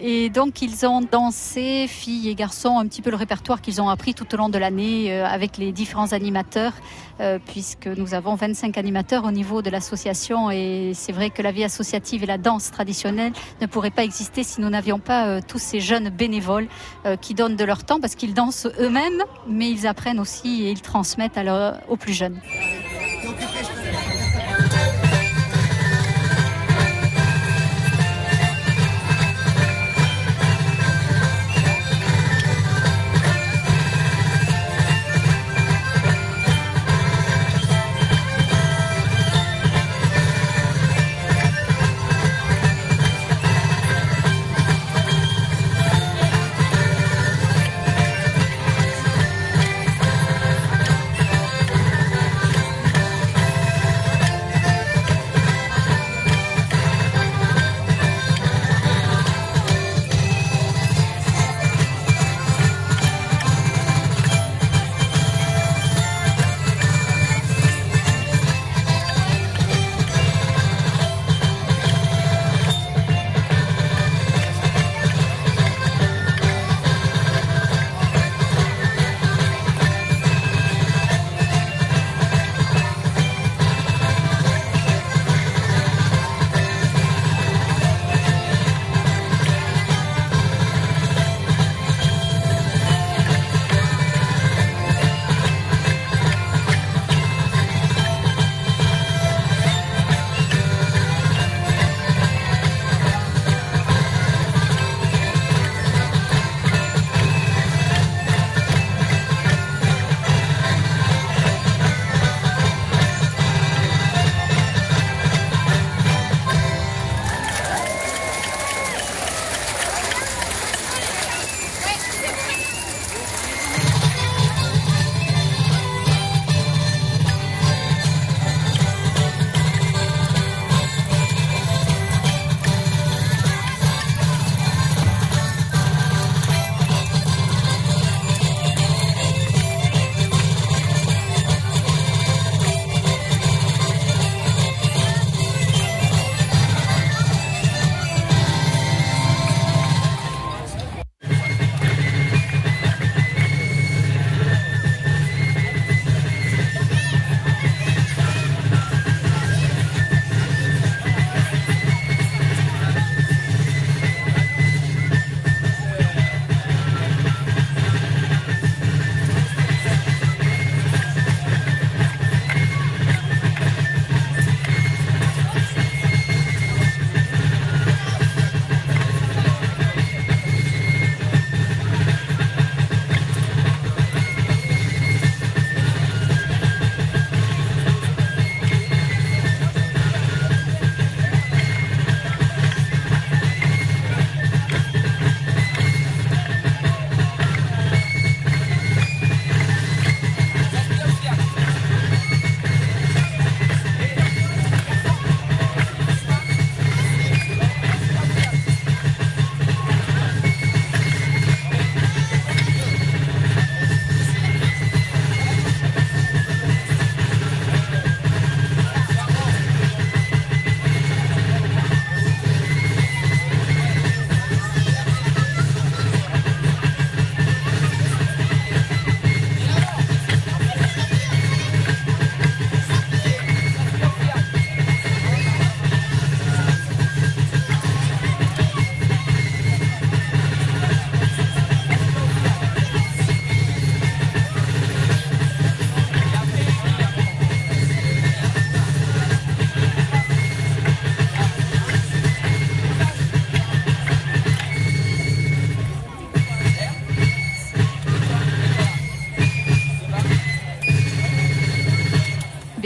Et 0.01 0.29
donc 0.29 0.61
ils 0.61 0.85
ont 0.85 1.01
dansé, 1.01 1.85
filles 1.87 2.29
et 2.29 2.35
garçons, 2.35 2.79
un 2.79 2.87
petit 2.87 3.01
peu 3.01 3.09
le 3.09 3.17
répertoire 3.17 3.61
qu'ils 3.61 3.81
ont 3.81 3.89
appris 3.89 4.13
tout 4.13 4.33
au 4.33 4.37
long 4.37 4.47
de 4.47 4.57
l'année 4.57 5.11
euh, 5.11 5.25
avec 5.25 5.57
les 5.57 5.73
différents 5.73 6.13
animateurs, 6.13 6.71
euh, 7.19 7.37
puisque 7.45 7.87
nous 7.87 8.13
avons 8.13 8.35
25 8.35 8.77
animateurs 8.77 9.25
au 9.25 9.31
niveau 9.31 9.61
de 9.61 9.69
l'association. 9.69 10.51
Et 10.51 10.93
c'est 10.93 11.11
vrai 11.11 11.31
que 11.31 11.41
la 11.41 11.51
vie 11.51 11.65
associative 11.65 12.23
et 12.23 12.27
la 12.27 12.37
danse 12.37 12.71
traditionnelle 12.71 13.33
ne 13.59 13.65
pourraient 13.65 13.91
pas 13.91 14.05
exister 14.05 14.43
si 14.43 14.61
nous 14.61 14.69
n'avions 14.69 14.99
pas 14.99 15.27
euh, 15.27 15.41
tous 15.45 15.59
ces 15.59 15.81
jeunes 15.81 16.09
bénévoles 16.09 16.67
qui 17.21 17.33
donnent 17.33 17.55
de 17.55 17.65
leur 17.65 17.83
temps, 17.83 17.99
parce 17.99 18.15
qu'ils 18.15 18.33
dansent 18.33 18.67
eux-mêmes, 18.79 19.23
mais 19.47 19.69
ils 19.69 19.87
apprennent 19.87 20.19
aussi 20.19 20.63
et 20.63 20.71
ils 20.71 20.81
transmettent 20.81 21.39
aux 21.89 21.97
plus 21.97 22.13
jeunes. 22.13 22.39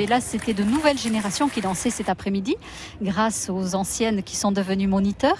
Ben 0.03 0.09
là, 0.09 0.19
c'était 0.19 0.53
de 0.53 0.63
nouvelles 0.63 0.97
générations 0.97 1.47
qui 1.47 1.61
dansaient 1.61 1.89
cet 1.89 2.09
après-midi, 2.09 2.57
grâce 3.01 3.49
aux 3.49 3.73
anciennes 3.73 4.21
qui 4.21 4.35
sont 4.35 4.51
devenues 4.51 4.87
moniteurs. 4.87 5.37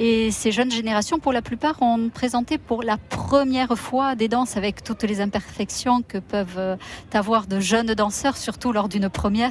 Et 0.00 0.30
ces 0.30 0.52
jeunes 0.52 0.70
générations, 0.70 1.18
pour 1.18 1.32
la 1.32 1.42
plupart, 1.42 1.82
ont 1.82 2.08
présenté 2.08 2.56
pour 2.56 2.84
la 2.84 2.98
première 2.98 3.76
fois 3.76 4.14
des 4.14 4.28
danses 4.28 4.56
avec 4.56 4.84
toutes 4.84 5.02
les 5.02 5.20
imperfections 5.20 6.02
que 6.02 6.18
peuvent 6.18 6.56
euh, 6.56 6.76
avoir 7.12 7.48
de 7.48 7.58
jeunes 7.58 7.94
danseurs, 7.94 8.36
surtout 8.36 8.70
lors 8.70 8.88
d'une 8.88 9.08
première, 9.08 9.50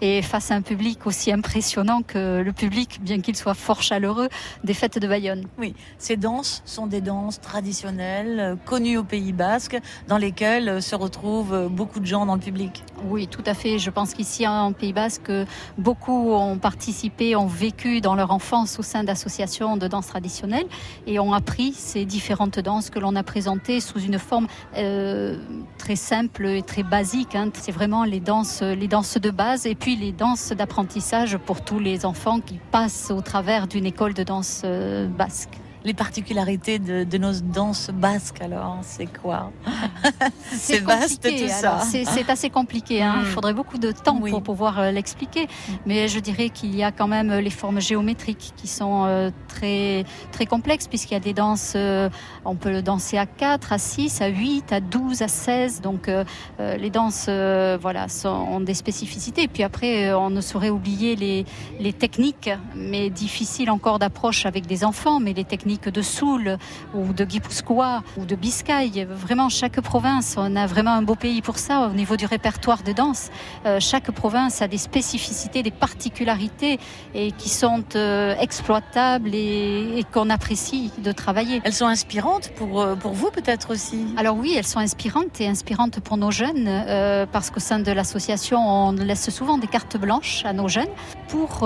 et 0.00 0.20
face 0.20 0.50
à 0.50 0.56
un 0.56 0.62
public 0.62 1.06
aussi 1.06 1.30
impressionnant 1.30 2.02
que 2.02 2.42
le 2.42 2.52
public, 2.52 2.98
bien 3.02 3.20
qu'il 3.20 3.36
soit 3.36 3.54
fort 3.54 3.82
chaleureux, 3.82 4.28
des 4.64 4.74
fêtes 4.74 4.98
de 4.98 5.06
Bayonne. 5.06 5.46
Oui, 5.58 5.76
ces 5.98 6.16
danses 6.16 6.62
sont 6.64 6.88
des 6.88 7.00
danses 7.00 7.40
traditionnelles, 7.40 8.40
euh, 8.40 8.56
connues 8.56 8.98
au 8.98 9.04
Pays 9.04 9.32
Basque, 9.32 9.78
dans 10.08 10.18
lesquelles 10.18 10.68
euh, 10.68 10.80
se 10.80 10.96
retrouvent 10.96 11.68
beaucoup 11.70 12.00
de 12.00 12.06
gens 12.06 12.26
dans 12.26 12.34
le 12.34 12.40
public. 12.40 12.82
Oui, 13.04 13.28
tout 13.28 13.44
à 13.46 13.54
fait. 13.54 13.78
Je 13.78 13.90
pense 13.90 14.12
qu'ici, 14.12 14.44
en 14.44 14.72
Pays 14.72 14.92
Basque, 14.92 15.30
beaucoup 15.78 16.32
ont 16.32 16.58
participé, 16.58 17.36
ont 17.36 17.46
vécu 17.46 18.00
dans 18.00 18.16
leur 18.16 18.32
enfance 18.32 18.80
au 18.80 18.82
sein 18.82 19.04
d'associations 19.04 19.76
de 19.76 19.83
danse 19.88 20.06
traditionnelle 20.06 20.66
et 21.06 21.18
ont 21.18 21.32
appris 21.32 21.72
ces 21.72 22.04
différentes 22.04 22.58
danses 22.58 22.90
que 22.90 22.98
l'on 22.98 23.16
a 23.16 23.22
présentées 23.22 23.80
sous 23.80 24.00
une 24.00 24.18
forme 24.18 24.46
euh, 24.76 25.36
très 25.78 25.96
simple 25.96 26.46
et 26.46 26.62
très 26.62 26.82
basique. 26.82 27.34
Hein. 27.34 27.50
C'est 27.54 27.72
vraiment 27.72 28.04
les 28.04 28.20
danses, 28.20 28.62
les 28.62 28.88
danses 28.88 29.18
de 29.18 29.30
base 29.30 29.66
et 29.66 29.74
puis 29.74 29.96
les 29.96 30.12
danses 30.12 30.52
d'apprentissage 30.52 31.36
pour 31.38 31.62
tous 31.62 31.78
les 31.78 32.06
enfants 32.06 32.40
qui 32.40 32.58
passent 32.70 33.10
au 33.10 33.20
travers 33.20 33.66
d'une 33.66 33.86
école 33.86 34.14
de 34.14 34.22
danse 34.22 34.62
euh, 34.64 35.06
basque 35.06 35.58
les 35.84 35.92
particularités 35.92 36.78
de, 36.78 37.18
nos 37.18 37.32
danses 37.32 37.90
basques 37.92 38.40
alors 38.40 38.78
C'est 38.82 39.06
quoi 39.06 39.52
C'est 40.50 40.78
vaste 40.78 41.22
tout 41.22 41.48
ça. 41.48 41.80
C'est 41.80 42.30
assez 42.30 42.50
compliqué. 42.50 43.02
Hein. 43.02 43.16
Il 43.18 43.22
hmm. 43.22 43.30
faudrait 43.30 43.54
beaucoup 43.54 43.78
de 43.78 43.92
temps 43.92 44.18
pour 44.18 44.42
pouvoir 44.42 44.78
euh, 44.78 44.90
l'expliquer. 44.90 45.44
Hmm. 45.44 45.72
Mais 45.86 46.08
je 46.08 46.18
dirais 46.18 46.48
qu'il 46.48 46.74
y 46.74 46.82
a 46.82 46.90
quand 46.90 47.06
même 47.06 47.32
les 47.32 47.50
formes 47.50 47.80
géométriques 47.80 48.52
qui 48.56 48.66
sont 48.66 49.04
euh, 49.04 49.30
très, 49.48 50.04
très 50.32 50.46
complexes 50.46 50.88
puisqu'il 50.88 51.14
y 51.14 51.16
a 51.16 51.20
des 51.20 51.34
danses, 51.34 51.74
euh, 51.76 52.08
on 52.44 52.56
peut 52.56 52.70
le 52.70 52.82
danser 52.82 53.18
à 53.18 53.26
4, 53.26 53.72
à 53.72 53.78
6, 53.78 54.22
à 54.22 54.28
8, 54.28 54.72
à 54.72 54.80
12, 54.80 55.22
à 55.22 55.28
16. 55.28 55.82
Donc 55.82 56.10
les 56.58 56.90
danses 56.90 57.28
voilà, 57.28 58.08
sont, 58.08 58.28
ont 58.28 58.60
des 58.60 58.74
spécificités. 58.74 59.42
Et 59.42 59.48
puis 59.48 59.62
après, 59.62 60.12
on 60.14 60.30
ne 60.30 60.40
saurait 60.40 60.70
oublier 60.70 61.16
les, 61.16 61.44
les 61.78 61.92
techniques, 61.92 62.50
mais 62.74 63.10
difficiles 63.10 63.70
encore 63.70 63.98
d'approche 63.98 64.46
avec 64.46 64.66
des 64.66 64.84
enfants, 64.84 65.20
mais 65.20 65.32
les 65.32 65.44
techniques 65.44 65.73
de 65.82 66.02
Soule 66.02 66.58
ou 66.94 67.12
de 67.12 67.24
Guipuscoa 67.24 68.02
ou 68.16 68.24
de 68.24 68.34
Biscaye. 68.34 69.06
Vraiment, 69.08 69.48
chaque 69.48 69.80
province, 69.80 70.36
on 70.38 70.56
a 70.56 70.66
vraiment 70.66 70.92
un 70.92 71.02
beau 71.02 71.14
pays 71.14 71.42
pour 71.42 71.58
ça 71.58 71.88
au 71.88 71.94
niveau 71.94 72.16
du 72.16 72.26
répertoire 72.26 72.82
de 72.82 72.92
danse. 72.92 73.30
Euh, 73.66 73.78
chaque 73.80 74.10
province 74.10 74.62
a 74.62 74.68
des 74.68 74.78
spécificités, 74.78 75.62
des 75.62 75.70
particularités 75.70 76.78
et 77.14 77.32
qui 77.32 77.48
sont 77.48 77.84
euh, 77.94 78.34
exploitables 78.38 79.34
et, 79.34 80.04
qu'on 80.12 80.30
apprécie 80.30 80.92
de 80.98 81.12
travailler. 81.12 81.60
Elles 81.64 81.72
sont 81.72 81.86
inspirantes 81.86 82.50
pour, 82.56 82.80
euh, 82.80 82.94
pour 82.94 83.12
vous 83.12 83.30
peut-être 83.30 83.72
aussi? 83.72 84.06
Alors 84.16 84.36
oui, 84.36 84.54
elles 84.56 84.66
sont 84.66 84.80
inspirantes 84.80 85.40
et 85.40 85.48
inspirantes 85.48 86.00
pour 86.00 86.16
nos 86.16 86.30
jeunes 86.30 87.26
parce 87.32 87.50
qu'au 87.50 87.60
sein 87.60 87.78
de 87.78 87.90
l'association, 87.92 88.58
on 88.58 88.92
laisse 88.92 89.30
souvent 89.30 89.58
des 89.58 89.66
cartes 89.66 89.96
blanches 89.96 90.44
à 90.44 90.52
nos 90.52 90.68
jeunes 90.68 90.88
pour, 91.28 91.62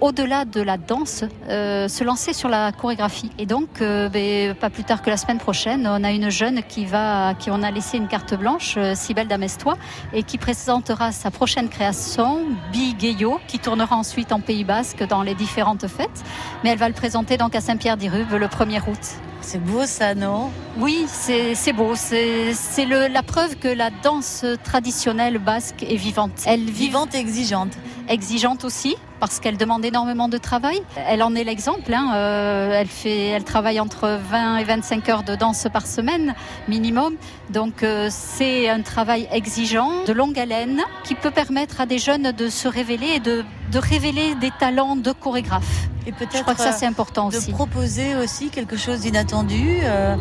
au-delà 0.00 0.44
de 0.44 0.60
la 0.60 0.76
danse, 0.76 1.24
se 1.48 2.04
lancer 2.04 2.32
sur 2.32 2.48
la 2.48 2.72
chorégraphie. 2.72 3.30
Et 3.38 3.46
donc, 3.46 3.80
euh, 3.80 4.08
ben, 4.08 4.54
pas 4.54 4.70
plus 4.70 4.84
tard 4.84 5.02
que 5.02 5.10
la 5.10 5.16
semaine 5.16 5.38
prochaine, 5.38 5.86
on 5.86 6.04
a 6.04 6.10
une 6.10 6.30
jeune 6.30 6.62
qui 6.62 6.84
va, 6.84 7.34
qui 7.34 7.50
on 7.50 7.62
a 7.62 7.70
laissé 7.70 7.96
une 7.96 8.08
carte 8.08 8.34
blanche, 8.34 8.74
euh, 8.76 8.94
Sibelle 8.94 9.28
Damestois, 9.28 9.76
et 10.12 10.22
qui 10.22 10.38
présentera 10.38 11.12
sa 11.12 11.30
prochaine 11.30 11.68
création, 11.68 12.40
Bigueyo, 12.72 13.40
qui 13.46 13.58
tournera 13.58 13.96
ensuite 13.96 14.32
en 14.32 14.40
Pays 14.40 14.64
Basque 14.64 15.06
dans 15.06 15.22
les 15.22 15.34
différentes 15.34 15.86
fêtes. 15.86 16.24
Mais 16.62 16.70
elle 16.70 16.78
va 16.78 16.88
le 16.88 16.94
présenter 16.94 17.36
donc 17.36 17.54
à 17.54 17.60
Saint-Pierre-d'Irube 17.60 18.32
le 18.32 18.46
1er 18.46 18.80
août. 18.88 19.18
C'est 19.40 19.62
beau 19.62 19.84
ça, 19.84 20.14
non? 20.14 20.50
Oui, 20.78 21.04
c'est 21.06 21.72
beau. 21.74 21.92
C'est 21.94 22.54
la 22.86 23.22
preuve 23.22 23.56
que 23.56 23.68
la 23.68 23.90
danse 24.02 24.44
traditionnelle 24.64 25.38
basque 25.38 25.82
est 25.82 25.96
vivante. 25.96 26.32
Elle 26.46 26.64
vivante 26.64 27.14
et 27.14 27.18
exigeante. 27.18 27.72
Exigeante 28.08 28.64
aussi, 28.64 28.96
parce 29.24 29.40
qu'elle 29.40 29.56
demande 29.56 29.82
énormément 29.86 30.28
de 30.28 30.36
travail. 30.36 30.82
Elle 31.08 31.22
en 31.22 31.34
est 31.34 31.44
l'exemple. 31.44 31.94
Hein. 31.94 32.12
Euh, 32.14 32.78
elle, 32.78 32.88
fait, 32.88 33.28
elle 33.28 33.44
travaille 33.44 33.80
entre 33.80 34.18
20 34.30 34.58
et 34.58 34.64
25 34.64 35.08
heures 35.08 35.22
de 35.22 35.34
danse 35.34 35.66
par 35.72 35.86
semaine 35.86 36.34
minimum. 36.68 37.14
Donc 37.48 37.82
euh, 37.82 38.08
c'est 38.10 38.68
un 38.68 38.82
travail 38.82 39.26
exigeant, 39.32 40.04
de 40.06 40.12
longue 40.12 40.38
haleine, 40.38 40.82
qui 41.04 41.14
peut 41.14 41.30
permettre 41.30 41.80
à 41.80 41.86
des 41.86 41.96
jeunes 41.96 42.32
de 42.32 42.50
se 42.50 42.68
révéler 42.68 43.12
et 43.14 43.20
de, 43.20 43.46
de 43.72 43.78
révéler 43.78 44.34
des 44.34 44.50
talents 44.60 44.94
de 44.94 45.12
chorégraphe. 45.12 45.88
Et 46.06 46.12
peut-être 46.12 46.36
Je 46.36 46.42
crois 46.42 46.54
que 46.54 46.60
ça 46.60 46.72
c'est 46.72 46.86
important 46.86 47.30
de 47.30 47.36
aussi. 47.36 47.50
De 47.50 47.56
proposer 47.56 48.14
aussi 48.16 48.50
quelque 48.50 48.76
chose 48.76 49.00
d'inattendu, 49.00 49.78
euh, 49.84 50.16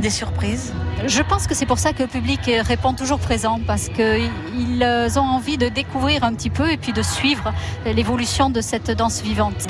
des 0.00 0.10
surprises. 0.10 0.72
Je 1.06 1.22
pense 1.22 1.46
que 1.46 1.54
c'est 1.54 1.66
pour 1.66 1.78
ça 1.78 1.92
que 1.92 2.02
le 2.02 2.08
public 2.08 2.50
répond 2.62 2.94
toujours 2.94 3.20
présent 3.20 3.60
parce 3.64 3.88
qu'ils 3.88 4.82
ont 5.16 5.20
envie 5.20 5.56
de 5.56 5.68
découvrir 5.68 6.24
un 6.24 6.34
petit 6.34 6.50
peu 6.50 6.70
et 6.70 6.76
puis 6.76 6.92
de 6.92 7.02
suivre 7.02 7.52
l'évolution 7.84 8.39
de 8.48 8.62
cette 8.62 8.90
danse 8.90 9.20
vivante. 9.20 9.66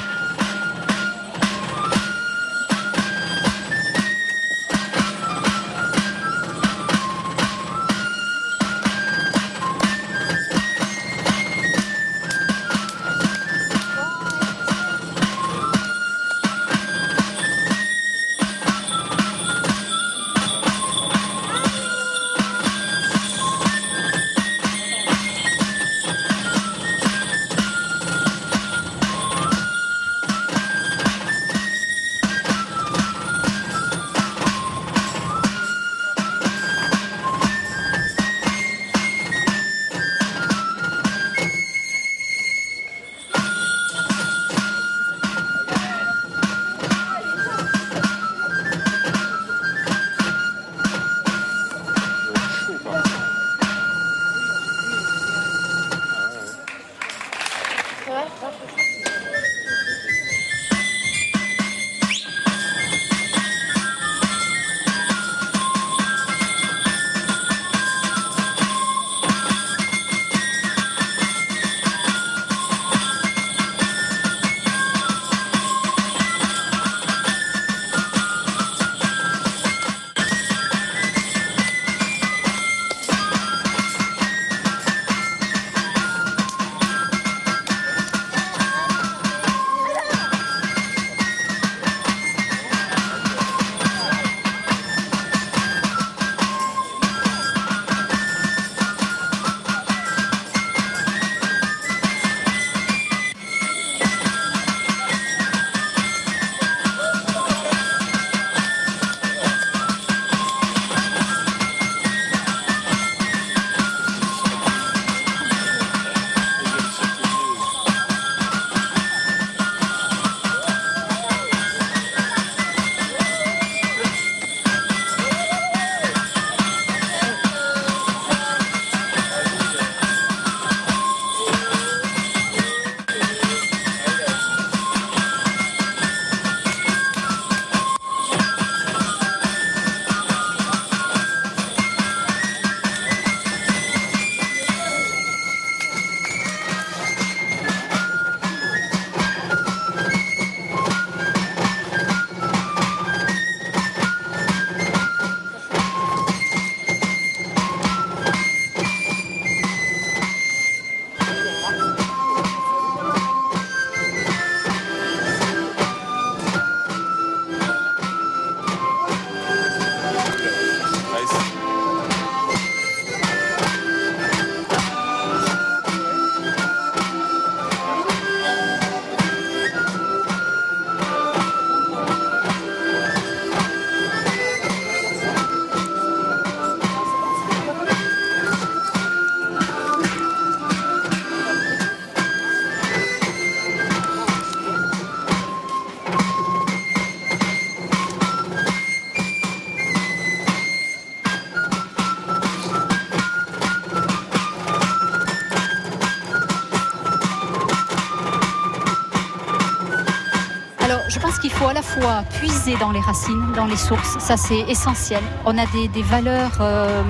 Je 211.10 211.18
pense 211.18 211.38
qu'il 211.38 211.50
faut 211.50 211.66
à 211.66 211.72
la 211.72 211.82
fois 211.82 212.22
puiser 212.38 212.76
dans 212.78 212.92
les 212.92 213.00
racines, 213.00 213.52
dans 213.56 213.66
les 213.66 213.76
sources, 213.76 214.16
ça 214.20 214.36
c'est 214.36 214.60
essentiel. 214.60 215.20
On 215.44 215.58
a 215.58 215.66
des, 215.66 216.02
valeurs 216.02 216.52
euh, 216.60 217.02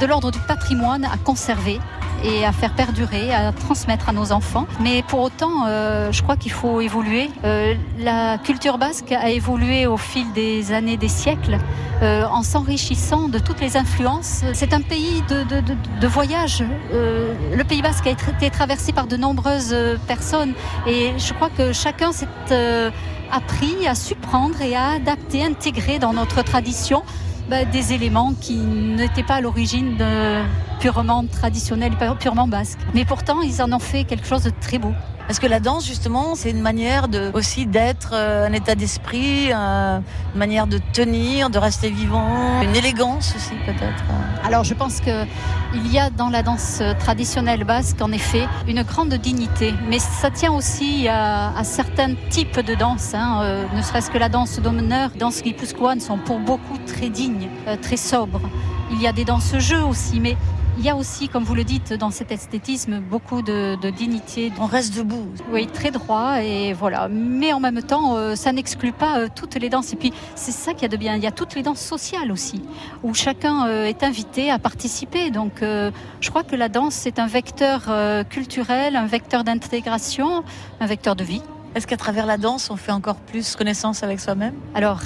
de, 0.00 0.06
l'ordre 0.06 0.30
du 0.30 0.38
patrimoine 0.38 1.04
à 1.04 1.18
conserver 1.22 1.78
et 2.24 2.46
à 2.46 2.52
faire 2.52 2.74
perdurer, 2.74 3.34
à 3.34 3.52
transmettre 3.52 4.08
à 4.08 4.12
nos 4.12 4.32
enfants. 4.32 4.66
Mais 4.80 5.02
pour 5.02 5.20
autant, 5.20 5.66
euh, 5.66 6.10
je 6.12 6.22
crois 6.22 6.36
qu'il 6.36 6.50
faut 6.50 6.80
évoluer. 6.80 7.28
Euh, 7.44 7.74
la 7.98 8.38
culture 8.38 8.78
basque 8.78 9.12
a 9.12 9.28
évolué 9.28 9.86
au 9.86 9.98
fil 9.98 10.32
des 10.32 10.72
années, 10.72 10.96
des 10.96 11.08
siècles, 11.08 11.58
en 12.02 12.42
s'enrichissant 12.42 13.28
de 13.28 13.38
toutes 13.38 13.60
les 13.62 13.78
influences. 13.78 14.42
C'est 14.52 14.74
un 14.74 14.82
pays 14.82 15.22
de, 15.30 15.44
de, 15.44 16.06
voyage. 16.06 16.62
Le 16.92 17.62
Pays 17.62 17.80
basque 17.80 18.06
a 18.06 18.10
été 18.10 18.50
traversé 18.50 18.92
par 18.92 19.06
de 19.06 19.16
nombreuses 19.16 19.74
personnes 20.06 20.52
et 20.86 21.14
je 21.16 21.32
crois 21.32 21.48
que 21.48 21.72
chacun 21.72 22.12
s'est 22.12 22.28
appris 23.30 23.86
à 23.86 23.94
supprendre 23.94 24.60
et 24.62 24.74
à 24.74 24.90
adapter, 24.90 25.44
intégrer 25.44 25.98
dans 25.98 26.12
notre 26.12 26.42
tradition 26.42 27.02
bah, 27.48 27.64
des 27.64 27.92
éléments 27.92 28.34
qui 28.40 28.56
n'étaient 28.56 29.22
pas 29.22 29.36
à 29.36 29.40
l'origine 29.40 29.96
purement 30.80 31.24
traditionnels, 31.26 31.92
purement 32.18 32.48
basques. 32.48 32.78
Mais 32.94 33.04
pourtant, 33.04 33.40
ils 33.42 33.62
en 33.62 33.72
ont 33.72 33.78
fait 33.78 34.04
quelque 34.04 34.26
chose 34.26 34.42
de 34.42 34.52
très 34.60 34.78
beau. 34.78 34.92
Parce 35.26 35.40
que 35.40 35.46
la 35.46 35.58
danse, 35.58 35.84
justement, 35.84 36.34
c'est 36.36 36.50
une 36.50 36.60
manière 36.60 37.08
de, 37.08 37.30
aussi 37.34 37.66
d'être 37.66 38.10
euh, 38.12 38.46
un 38.46 38.52
état 38.52 38.76
d'esprit, 38.76 39.52
euh, 39.52 39.98
une 40.34 40.38
manière 40.38 40.66
de 40.68 40.78
tenir, 40.92 41.50
de 41.50 41.58
rester 41.58 41.90
vivant, 41.90 42.62
une 42.62 42.76
élégance 42.76 43.34
aussi 43.34 43.54
peut-être. 43.66 44.04
Alors 44.44 44.62
je 44.62 44.74
pense 44.74 45.00
que 45.00 45.24
il 45.74 45.92
y 45.92 45.98
a 45.98 46.10
dans 46.10 46.30
la 46.30 46.42
danse 46.42 46.80
traditionnelle 47.00 47.64
basque, 47.64 48.00
en 48.00 48.12
effet, 48.12 48.46
une 48.68 48.82
grande 48.82 49.14
dignité. 49.14 49.74
Mais 49.88 49.98
ça 49.98 50.30
tient 50.30 50.52
aussi 50.52 51.08
à, 51.08 51.56
à 51.56 51.64
certains 51.64 52.14
types 52.30 52.60
de 52.60 52.74
danse, 52.74 53.12
hein, 53.14 53.40
euh, 53.42 53.64
ne 53.74 53.82
serait-ce 53.82 54.10
que 54.10 54.18
la 54.18 54.28
danse 54.28 54.60
d'honneur, 54.60 55.10
danse 55.18 55.42
guipuscoane 55.42 56.00
sont 56.00 56.18
pour 56.18 56.38
beaucoup 56.38 56.78
très 56.86 57.08
dignes, 57.08 57.48
euh, 57.66 57.76
très 57.80 57.96
sobres. 57.96 58.42
Il 58.92 59.02
y 59.02 59.08
a 59.08 59.12
des 59.12 59.24
danses-jeux 59.24 59.82
aussi, 59.82 60.20
mais 60.20 60.36
il 60.78 60.84
y 60.84 60.90
a 60.90 60.96
aussi, 60.96 61.28
comme 61.28 61.44
vous 61.44 61.54
le 61.54 61.64
dites, 61.64 61.92
dans 61.92 62.10
cet 62.10 62.30
esthétisme, 62.32 63.00
beaucoup 63.00 63.42
de, 63.42 63.76
de 63.80 63.90
dignité. 63.90 64.52
On 64.60 64.66
reste 64.66 64.96
debout. 64.96 65.26
Oui, 65.50 65.66
très 65.66 65.90
droit 65.90 66.42
et 66.42 66.72
voilà. 66.72 67.08
Mais 67.08 67.52
en 67.52 67.60
même 67.60 67.82
temps, 67.82 68.16
euh, 68.16 68.34
ça 68.34 68.52
n'exclut 68.52 68.92
pas 68.92 69.18
euh, 69.18 69.28
toutes 69.34 69.54
les 69.56 69.68
danses. 69.68 69.92
Et 69.92 69.96
puis, 69.96 70.12
c'est 70.34 70.52
ça 70.52 70.72
qu'il 70.72 70.82
y 70.82 70.84
a 70.86 70.88
de 70.88 70.96
bien. 70.96 71.16
Il 71.16 71.22
y 71.22 71.26
a 71.26 71.32
toutes 71.32 71.54
les 71.54 71.62
danses 71.62 71.80
sociales 71.80 72.30
aussi, 72.30 72.62
où 73.02 73.14
chacun 73.14 73.66
euh, 73.66 73.86
est 73.86 74.02
invité 74.02 74.50
à 74.50 74.58
participer. 74.58 75.30
Donc, 75.30 75.62
je 75.62 76.30
crois 76.30 76.42
que 76.42 76.56
la 76.56 76.68
danse, 76.68 76.94
c'est 76.94 77.18
un 77.18 77.26
vecteur 77.26 77.82
culturel, 78.28 78.96
un 78.96 79.06
vecteur 79.06 79.44
d'intégration, 79.44 80.44
un 80.80 80.86
vecteur 80.86 81.16
de 81.16 81.24
vie. 81.24 81.42
Est-ce 81.74 81.86
qu'à 81.86 81.96
travers 81.96 82.26
la 82.26 82.36
danse, 82.36 82.70
on 82.70 82.76
fait 82.76 82.92
encore 82.92 83.16
plus 83.16 83.56
connaissance 83.56 84.02
avec 84.02 84.20
soi-même? 84.20 84.54
Alors, 84.74 85.00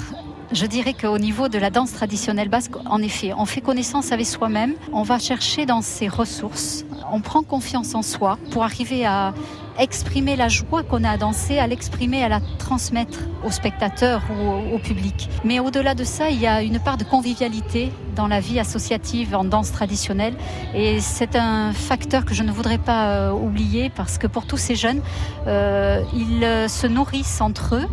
je 0.53 0.65
dirais 0.65 0.93
qu'au 0.93 1.17
niveau 1.17 1.47
de 1.47 1.57
la 1.57 1.69
danse 1.69 1.93
traditionnelle 1.93 2.49
basque, 2.49 2.73
en 2.85 3.01
effet, 3.01 3.33
on 3.37 3.45
fait 3.45 3.61
connaissance 3.61 4.11
avec 4.11 4.25
soi-même, 4.25 4.73
on 4.91 5.03
va 5.03 5.17
chercher 5.19 5.65
dans 5.65 5.81
ses 5.81 6.07
ressources, 6.07 6.85
on 7.11 7.21
prend 7.21 7.43
confiance 7.43 7.95
en 7.95 8.01
soi 8.01 8.37
pour 8.51 8.63
arriver 8.63 9.05
à 9.05 9.33
exprimer 9.79 10.35
la 10.35 10.49
joie 10.49 10.83
qu'on 10.83 11.03
a 11.03 11.11
à 11.11 11.17
danser, 11.17 11.57
à 11.57 11.67
l'exprimer, 11.67 12.23
à 12.23 12.29
la 12.29 12.41
transmettre 12.59 13.19
aux 13.45 13.51
spectateurs 13.51 14.21
ou 14.29 14.75
au, 14.75 14.79
public. 14.79 15.29
Mais 15.43 15.59
au-delà 15.59 15.95
de 15.95 16.03
ça, 16.03 16.29
il 16.29 16.39
y 16.39 16.47
a 16.47 16.61
une 16.61 16.79
part 16.79 16.97
de 16.97 17.03
convivialité 17.03 17.91
dans 18.15 18.27
la 18.27 18.39
vie 18.39 18.59
associative 18.59 19.35
en 19.35 19.45
danse 19.45 19.71
traditionnelle 19.71 20.33
et 20.75 20.99
c'est 20.99 21.35
un 21.35 21.71
facteur 21.71 22.25
que 22.25 22.33
je 22.33 22.43
ne 22.43 22.51
voudrais 22.51 22.77
pas 22.77 23.07
euh, 23.07 23.31
oublier 23.31 23.89
parce 23.89 24.17
que 24.17 24.27
pour 24.27 24.45
tous 24.45 24.57
ces 24.57 24.75
jeunes, 24.75 25.01
euh, 25.47 26.03
ils 26.13 26.43
euh, 26.43 26.67
se 26.67 26.87
nourrissent 26.87 27.41
entre 27.41 27.75
eux 27.75 27.87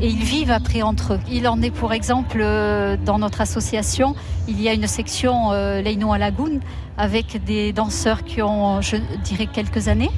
et 0.00 0.08
ils 0.08 0.22
vivent 0.22 0.50
après 0.50 0.82
entre 0.82 1.14
eux. 1.14 1.20
Il 1.30 1.46
en 1.48 1.60
est 1.62 1.70
pour 1.70 1.92
exemple 1.92 2.38
euh, 2.40 2.96
dans 3.04 3.18
notre 3.18 3.40
association, 3.40 4.14
il 4.48 4.60
y 4.60 4.68
a 4.68 4.72
une 4.72 4.86
section 4.86 5.52
euh, 5.52 5.82
Leino 5.82 6.12
à 6.12 6.18
Lagoon 6.18 6.60
avec 6.96 7.44
des 7.44 7.72
danseurs 7.72 8.24
qui 8.24 8.42
ont, 8.42 8.80
je 8.80 8.96
dirais, 9.24 9.46
quelques 9.46 9.88
années 9.88 10.10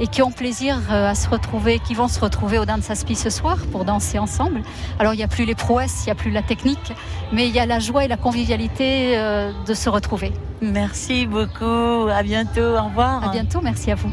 et 0.00 0.06
qui 0.06 0.22
ont 0.22 0.30
plaisir 0.30 0.76
euh, 0.90 1.08
à 1.10 1.14
se 1.14 1.28
retrouver, 1.28 1.78
qui 1.78 1.94
vont 1.94 2.08
se 2.08 2.20
retrouver 2.20 2.58
au 2.58 2.64
Dance 2.64 2.90
Aspi 2.90 3.14
ce 3.14 3.30
soir 3.30 3.58
pour 3.70 3.84
danser 3.84 4.18
ensemble. 4.18 4.62
Alors 4.98 5.14
il 5.14 5.18
n'y 5.18 5.22
a 5.22 5.28
plus 5.28 5.44
les 5.44 5.54
prouesses, 5.54 6.02
il 6.02 6.06
n'y 6.06 6.12
a 6.12 6.16
plus 6.16 6.30
la 6.30 6.42
technique, 6.42 6.92
mais 7.32 7.48
il 7.48 7.54
y 7.54 7.60
a 7.60 7.66
la 7.66 7.78
joie 7.78 8.04
et 8.04 8.08
la 8.08 8.16
convivialité 8.16 9.16
euh, 9.16 9.52
de 9.66 9.74
se 9.74 9.88
retrouver. 9.88 10.32
Merci 10.60 11.26
beaucoup. 11.26 12.08
À 12.10 12.22
bientôt. 12.22 12.76
Au 12.76 12.84
revoir. 12.84 13.24
À 13.24 13.28
bientôt. 13.30 13.60
Merci 13.62 13.90
à 13.90 13.94
vous. 13.94 14.10